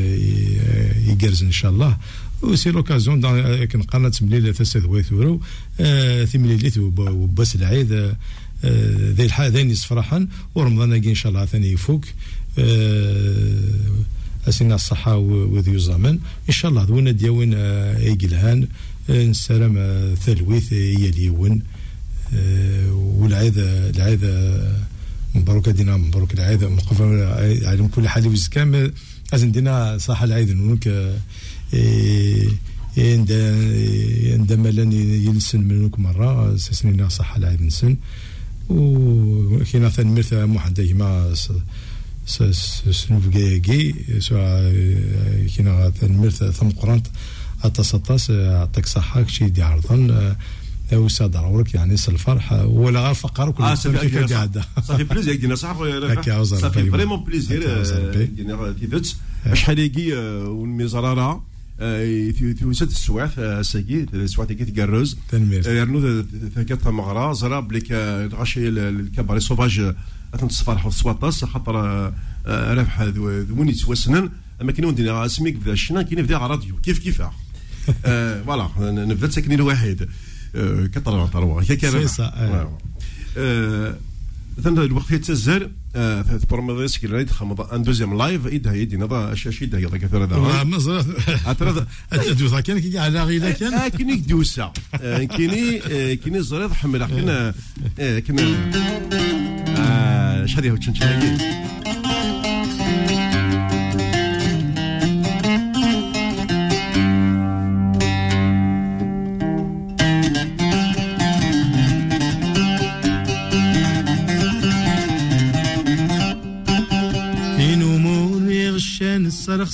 يقرز 1.07 1.43
إن 1.43 1.51
شاء 1.51 1.71
الله. 1.71 1.97
وسي 2.41 2.71
لوكازيون 2.71 3.21
كان 3.65 3.81
قرنا 3.81 4.09
تمليل 4.09 4.55
ثسة 4.55 4.85
ويثورو 4.87 5.41
آه، 5.79 6.25
في 6.25 6.37
مليليت 6.37 6.77
وب- 6.77 6.99
وباس 7.09 7.55
العيد 7.55 7.91
آه، 7.91 8.15
آه، 8.63 9.11
ذي 9.11 9.25
الحال 9.25 9.51
ذي 9.51 9.63
نصف 9.63 9.87
فرحا. 9.87 10.27
ورمضان 10.55 10.93
إن 10.93 11.15
شاء 11.15 11.31
الله 11.31 11.45
ثاني 11.45 11.71
يفوك 11.71 12.05
آه، 12.59 13.59
أسينا 14.49 14.75
الصحة 14.75 15.17
و- 15.17 15.55
وذي 15.55 15.71
الزمن. 15.71 16.19
إن 16.49 16.53
شاء 16.53 16.71
الله 16.71 16.83
ذونا 16.83 17.11
دياون 17.11 17.53
ايقلهان 17.53 18.67
نسلم 19.09 19.75
آه، 19.77 20.15
ثلويث 20.15 20.73
هي 20.73 21.09
اليون 21.09 21.61
آه، 22.35 22.91
والعيد 22.93 23.53
العيد 23.57 24.19
آه، 24.23 24.77
مبروك 25.35 25.69
دينا 25.69 25.97
مبروك 25.97 26.33
العيد. 26.33 26.63
مقفل 26.63 27.03
على 27.65 27.87
كل 27.95 28.07
حال 28.07 28.27
وزكام. 28.27 28.91
لازم 29.31 29.51
دينا 29.51 29.97
صح 29.97 30.21
العيد 30.21 30.51
نونك. 30.51 30.87
آه، 30.87 31.17
عندما 34.33 34.69
لن 34.69 34.91
ينسن 35.27 35.61
منك 35.61 35.99
مرة 35.99 36.55
سنين 36.57 37.09
صح 37.09 37.35
العيد 37.35 37.61
نسن 37.61 37.97
وكينا 38.69 39.89
ثاني 39.89 40.11
مرث 40.11 40.33
محمد 40.33 40.81
ما 40.95 41.33
سنوفكي 42.91 43.95
سواء 44.19 44.73
كينا 45.55 45.89
ثاني 45.89 46.17
مرث 46.17 46.43
ثم 46.43 46.69
قرانت 46.69 47.07
أتصطاس 47.63 48.31
عطاك 48.31 48.85
صحة 48.85 49.21
كشي 49.21 49.49
دي 49.49 49.61
عرضا. 49.63 50.35
وسا 50.93 51.27
ضرورك 51.27 51.73
يعني 51.73 51.93
الفرح. 51.93 52.51
ولا 52.51 53.13
فقر 53.13 53.51
كل 53.51 53.77
fait, 53.77 53.87
كي 53.87 54.33
قاعدة 54.33 54.61
ça 54.61 54.97
fait 54.97 55.13
plaisir 55.13 55.31
دينا 55.31 55.55
صح 55.55 55.77
هكا 55.81 56.33
عاوز 56.33 56.53
ربي. 56.65 58.25
دينا 58.25 58.75
تيدت 58.79 59.15
شحال 59.53 59.79
يجي 59.79 60.13
والمزرارة 60.15 61.54
توسد 62.59 62.87
السواث 62.87 63.39
ساكي 63.67 64.05
السواث 64.13 64.51
كي 64.51 64.65
تقرز 64.65 65.17
يرنو 65.67 66.23
ثقات 66.55 66.87
مغرا 66.87 67.33
زرا 67.33 67.59
بليك 67.59 67.91
غاشي 68.33 68.69
الكباري 68.69 69.39
سوفاج 69.39 69.95
تنتصفر 70.39 70.89
سواطاس 70.89 71.45
خاطر 71.45 71.77
آه، 72.47 72.73
ربح 72.73 73.01
ذوين 73.01 73.69
يتوسنن 73.69 74.29
اما 74.61 74.71
كاين 74.71 74.85
وندينا 74.85 75.27
سميك 75.27 75.55
بدا 75.55 75.71
الشنا 75.71 76.01
كاين 76.01 76.21
بدا 76.23 76.37
راديو 76.37 76.75
كيف 76.77 76.99
كيف 76.99 77.21
آه، 78.05 78.41
فوالا 78.41 78.69
نبدا 78.79 79.29
ساكنين 79.29 79.61
واحد 79.61 80.09
آه، 80.55 80.85
كطر 80.85 81.27
طروا 81.27 81.61
هكا 81.61 81.75
كان 81.75 82.07
مثلا 84.57 84.83
الوقت 84.83 85.11
يتزر 85.11 85.71
تبرمض 86.41 86.85
سكيل 86.85 87.11
رايد 87.11 87.29
خمض 87.29 87.61
ان 87.61 87.83
دوزيام 87.83 88.17
لايف 88.17 88.47
ايدها 88.47 88.73
يدي 88.73 88.97
نضا 88.97 89.33
اشاشي 89.33 89.65
دا 89.65 89.79
يضا 89.79 89.97
كثر 89.97 90.21
والله 90.21 90.55
هذا 90.55 90.63
ما 90.63 90.77
زرت 90.77 91.29
هذا 91.63 91.87
ادوز 92.13 92.55
كان 92.55 92.79
كي 92.79 92.99
على 92.99 93.23
غيلا 93.23 93.51
كان 93.51 93.87
كيني 93.87 94.15
دوسا 94.15 94.73
كيني 95.37 95.79
كيني 96.15 96.41
زريض 96.41 96.73
حمل 96.73 97.05
كنا 97.05 97.53
كنا 97.97 98.71
آه، 99.77 100.45
شادي 100.45 100.71
هو 100.71 100.75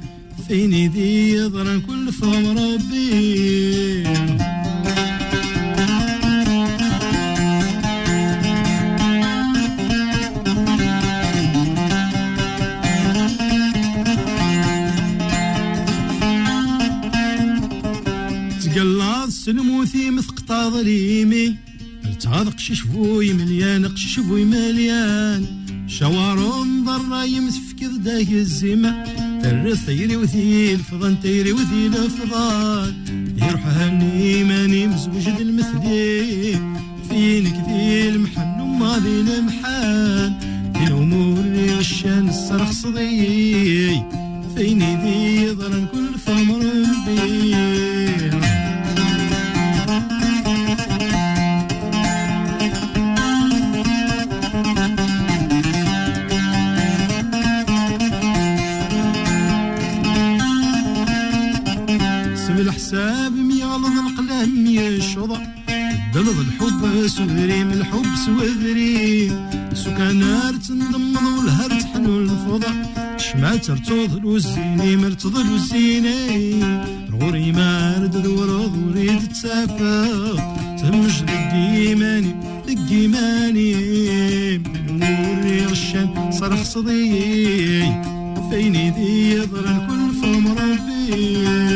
فيني 0.49 0.89
ذي 0.89 1.22
مثق 20.83 20.89
ظليمي 20.89 21.57
التغاض 22.05 22.49
قشش 22.49 22.87
مليان 22.87 23.87
قشش 23.87 24.21
فوي 24.21 24.45
مليان. 24.45 25.47
شوارون 25.87 26.85
ضرا 26.85 27.23
يمسفك 27.23 27.83
ذاك 28.05 28.29
الزيمة 28.29 29.05
ترث 29.43 29.87
تيري 29.87 30.17
وثي 30.17 30.75
الفضان 30.75 31.21
تيري 31.21 31.53
وثي 31.53 31.87
الفضان 31.87 32.95
يروح 33.43 33.67
هني 33.67 34.45
ماني 34.45 34.87
مزوجد 34.87 35.37
المثلي 35.41 36.53
فينك 37.09 37.55
ذي 37.69 38.09
المحن 38.09 38.61
وما 38.61 38.99
ذي 38.99 39.21
المحان. 39.21 40.33
في 40.75 40.85
الأمور 40.89 41.79
غشان 41.79 42.29
الصرخ 42.29 42.71
صدي 42.71 44.03
فيني 44.57 44.97
ذي 45.03 45.51
ضرن 45.51 45.82
شمعت 73.73 73.81
رتوض 73.81 74.17
الوزيني 74.17 74.97
مرتض 74.97 75.37
الوزيني. 75.39 76.65
غوري 77.13 77.53
مارد 77.53 78.23
دور 78.23 78.51
وريد 78.51 79.29
تسافر 79.29 80.37
تمش 80.79 81.23
دقيماني 81.23 82.35
دقيماني 82.69 83.75
من 84.59 85.03
وري 85.03 85.67
غشان 85.67 86.33
صرخ 86.33 86.63
صدي 86.63 87.83
فيني 88.51 88.91
ذي 88.91 89.31
يضرن 89.31 89.87
كل 89.89 90.21
فم 90.21 90.47
ربي. 90.59 91.72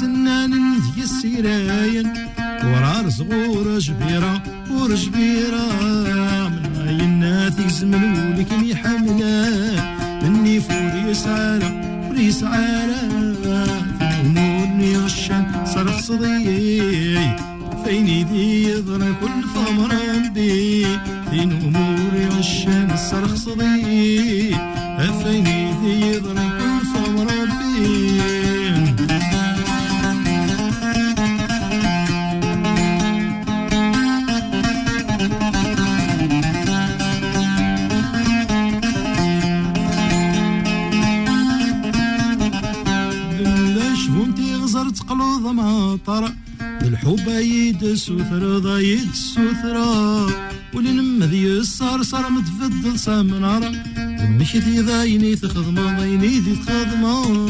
سنان 0.00 0.52
ذي 0.74 1.02
السراين 1.02 2.08
ورار 2.64 3.10
صغور 3.10 3.78
جبيرة 3.78 4.42
ور 4.70 4.94
جبيرة. 4.94 5.66
من 6.48 6.76
هاي 6.76 7.00
الناس 7.00 7.58
يزمن 7.58 8.32
ولكن 8.32 8.64
يحملا 8.64 9.50
مني 10.22 10.60
فوري 10.60 11.14
سعالة 11.14 11.68
فوري 12.08 12.32
سعالة 12.32 13.00
في 13.98 14.04
الأمور 14.10 15.04
غشان 15.04 15.44
صرخ 15.74 15.98
صديق. 16.00 17.36
فيني 17.84 18.24
ذي 18.24 18.62
يضرن 18.70 19.14
كل 19.20 19.38
ثمر 19.54 19.92
بي 20.34 20.86
فين 21.30 21.50
أموري 21.52 22.24
غشان 22.38 22.90
الصرخ 22.90 23.34
صدي 23.34 24.56
فيني 25.22 25.59
يد 47.90 47.96
سوثرة 47.96 48.58
ضايد 48.58 49.14
سوثرة 49.14 50.26
ولنمذ 50.74 51.34
يسار 51.34 52.02
صار 52.02 52.30
متفضل 52.30 52.98
سامنارة 52.98 53.72
مش 54.40 54.56
ذي 54.56 54.80
ضايني 54.80 55.36
تخدمة 55.36 55.98
ضايني 55.98 56.38
ذي 56.38 56.56
تخدمة 56.56 57.48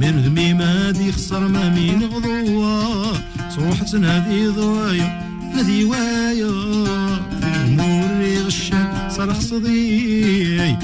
مرد 0.00 0.28
ميما 0.28 0.92
ذي 0.92 1.12
خسر 1.12 1.48
ما 1.48 1.68
مين 1.74 2.02
غضوة. 2.02 3.12
صروحة 3.56 3.86
هذي 3.94 4.48
ضوايا 4.48 5.30
هذي 5.54 5.84
وايا. 5.84 6.50
في 7.40 7.46
الأمور 7.46 8.44
غشان 8.46 9.08
صار 9.10 9.34
خصدي. 9.34 10.76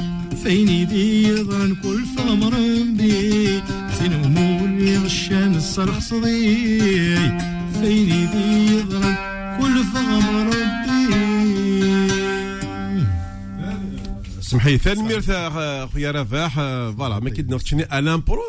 فيني 0.42 0.84
ذي 0.84 1.22
يضرن 1.22 1.74
كل 1.82 2.04
ثمر 2.16 2.54
بي. 2.98 3.62
فين 3.98 4.12
أمور 4.12 5.04
غشان 5.04 5.54
الصرخ 5.54 5.98
صدي 5.98 7.46
فيني 7.80 8.26
ذي 8.26 8.85
سمحي 14.55 14.77
ثاني 14.77 15.03
ميرث 15.03 15.31
خويا 15.93 16.11
رفاح 16.11 16.55
فوالا 16.55 17.19
ما 17.19 17.29
كيدنا 17.29 17.57
تشني 17.57 17.99
الان 17.99 18.21
برو 18.27 18.41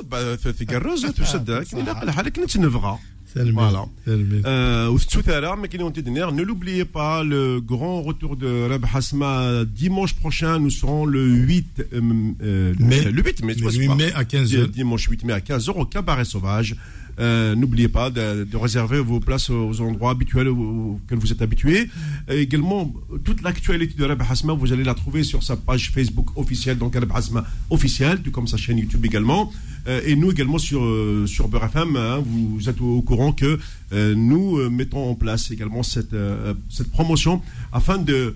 تقرز 0.58 1.06
تسد 1.06 1.50
كني 1.50 1.82
لا 1.82 1.92
قل 1.92 2.10
حالك 2.10 2.38
نتنفغا 2.38 2.98
Voilà. 3.34 3.86
Euh, 4.08 4.98
tout 5.10 5.22
à 5.26 5.40
l'heure, 5.40 5.56
mais 5.56 5.68
qui 5.68 5.78
ne 5.78 6.42
l'oubliez 6.42 6.84
pas, 6.84 7.24
le 7.24 7.60
grand 7.60 8.02
retour 8.02 8.36
de 8.36 8.68
Reb 8.70 8.84
Hasma 8.92 9.64
dimanche 9.64 10.14
prochain, 10.14 10.58
nous 10.58 10.70
serons 10.70 11.06
le 11.06 11.24
8 11.24 11.84
euh, 11.94 12.74
mai, 12.78 13.04
le 13.04 13.22
8 13.22 13.44
mai, 13.44 13.54
le 13.54 13.72
8 13.72 13.88
mai 13.94 14.12
à 14.14 14.24
15h. 14.24 14.66
Dimanche 14.68 15.06
8 15.08 15.24
mai 15.24 15.32
à 15.32 15.40
15h 15.40 15.70
au 15.70 15.86
Cabaret 15.86 16.24
Sauvage. 16.24 16.76
Euh, 17.19 17.55
N'oubliez 17.55 17.87
pas 17.87 18.09
de, 18.09 18.45
réserver 18.55 18.99
vos 18.99 19.19
places 19.19 19.49
aux 19.49 19.81
endroits 19.81 20.11
habituels 20.11 20.47
auxquels 20.47 21.17
vous 21.17 21.31
êtes 21.31 21.41
habitués. 21.41 21.89
Également, 22.29 22.93
toute 23.23 23.41
l'actualité 23.41 23.95
de 23.95 24.05
Reb 24.05 24.21
Hasma, 24.29 24.53
vous 24.53 24.73
allez 24.73 24.83
la 24.83 24.93
trouver 24.93 25.23
sur 25.23 25.43
sa 25.43 25.55
page 25.55 25.91
Facebook 25.91 26.37
officielle, 26.37 26.77
donc 26.77 26.95
Reb 26.95 27.11
Hasma 27.13 27.45
officielle, 27.69 28.21
tout 28.21 28.31
comme 28.31 28.47
sa 28.47 28.57
chaîne 28.57 28.77
YouTube 28.77 29.05
également. 29.05 29.51
Euh, 29.87 30.01
et 30.05 30.15
nous 30.15 30.31
également 30.31 30.57
sur, 30.57 30.83
euh, 30.83 31.25
sur 31.27 31.47
Beurre 31.47 31.65
FM, 31.65 31.95
hein, 31.95 32.23
vous 32.25 32.69
êtes 32.69 32.81
au, 32.81 32.97
au 32.97 33.01
courant 33.01 33.31
que 33.31 33.59
nous 33.91 34.69
mettons 34.69 35.09
en 35.09 35.15
place 35.15 35.49
également 35.49 35.81
cette, 35.81 36.15
cette 36.69 36.91
promotion 36.91 37.41
afin 37.71 37.97
de 37.97 38.35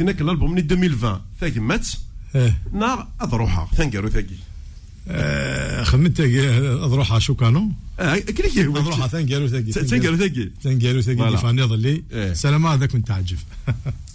هناك 0.00 0.20
الالبوم 0.20 0.52
من 0.52 0.58
2020 0.58 1.20
ثاقي 1.40 1.60
مات 1.60 1.88
نار 2.72 3.06
اضروحها 3.20 3.68
ثانكارو 3.76 4.08
ثاقي 4.08 4.36
خمنت 5.84 6.20
اضروحها 6.20 7.18
شو 7.18 7.34
كانوا؟ 7.34 7.68
كلي 7.98 8.48
كي 8.54 8.66
اضروحها 8.66 9.08
ثانكارو 9.08 9.48
ثاقي 9.48 9.72
ثانكارو 9.72 10.16
ثاقي 10.16 10.50
ثانكارو 10.62 11.00
ثاقي 11.00 11.38
فاني 11.38 11.62
ظلي 11.62 12.02
سلام 12.34 12.66
هذاك 12.66 12.90
كنت 12.92 13.06
تعجب 13.08 13.38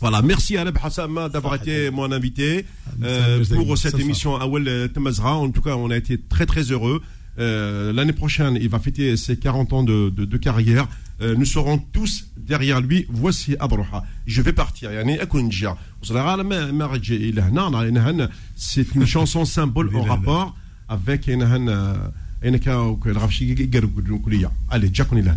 Voilà, 0.01 0.21
merci 0.21 0.57
à 0.57 0.61
Aleb 0.61 0.77
Hassama 0.83 1.29
d'avoir 1.29 1.55
été 1.55 1.89
mon 1.89 2.11
invité 2.11 2.65
euh, 3.03 3.45
pour 3.55 3.77
cette 3.77 3.97
émission 4.03 4.31
Awel 4.35 4.91
Temazra. 4.93 5.33
En 5.45 5.49
tout 5.49 5.61
cas, 5.61 5.75
on 5.83 5.89
a 5.91 5.97
été 6.03 6.13
très 6.33 6.45
très 6.45 6.63
heureux. 6.73 7.01
Euh, 7.39 7.93
L'année 7.93 8.11
prochaine, 8.23 8.55
il 8.65 8.67
va 8.67 8.79
fêter 8.79 9.15
ses 9.15 9.37
40 9.37 9.71
ans 9.73 9.83
de, 9.83 9.97
de, 10.17 10.25
de 10.25 10.37
carrière. 10.37 10.85
nous 11.20 11.44
serons 11.44 11.78
tous 11.78 12.26
derrière 12.36 12.80
lui 12.80 13.06
voici 13.08 13.56
Abroha 13.58 14.04
je 14.26 14.40
vais 14.40 14.52
partir 14.52 14.90
c'est 18.56 18.94
une 18.94 19.06
chanson 19.06 19.44
symbole 19.44 19.94
en 19.96 20.02
rapport 20.02 20.56
avec 20.88 21.28
Allez, 24.70 24.90
Jack, 24.92 25.08
on 25.12 25.16
est 25.16 25.22
là. 25.22 25.34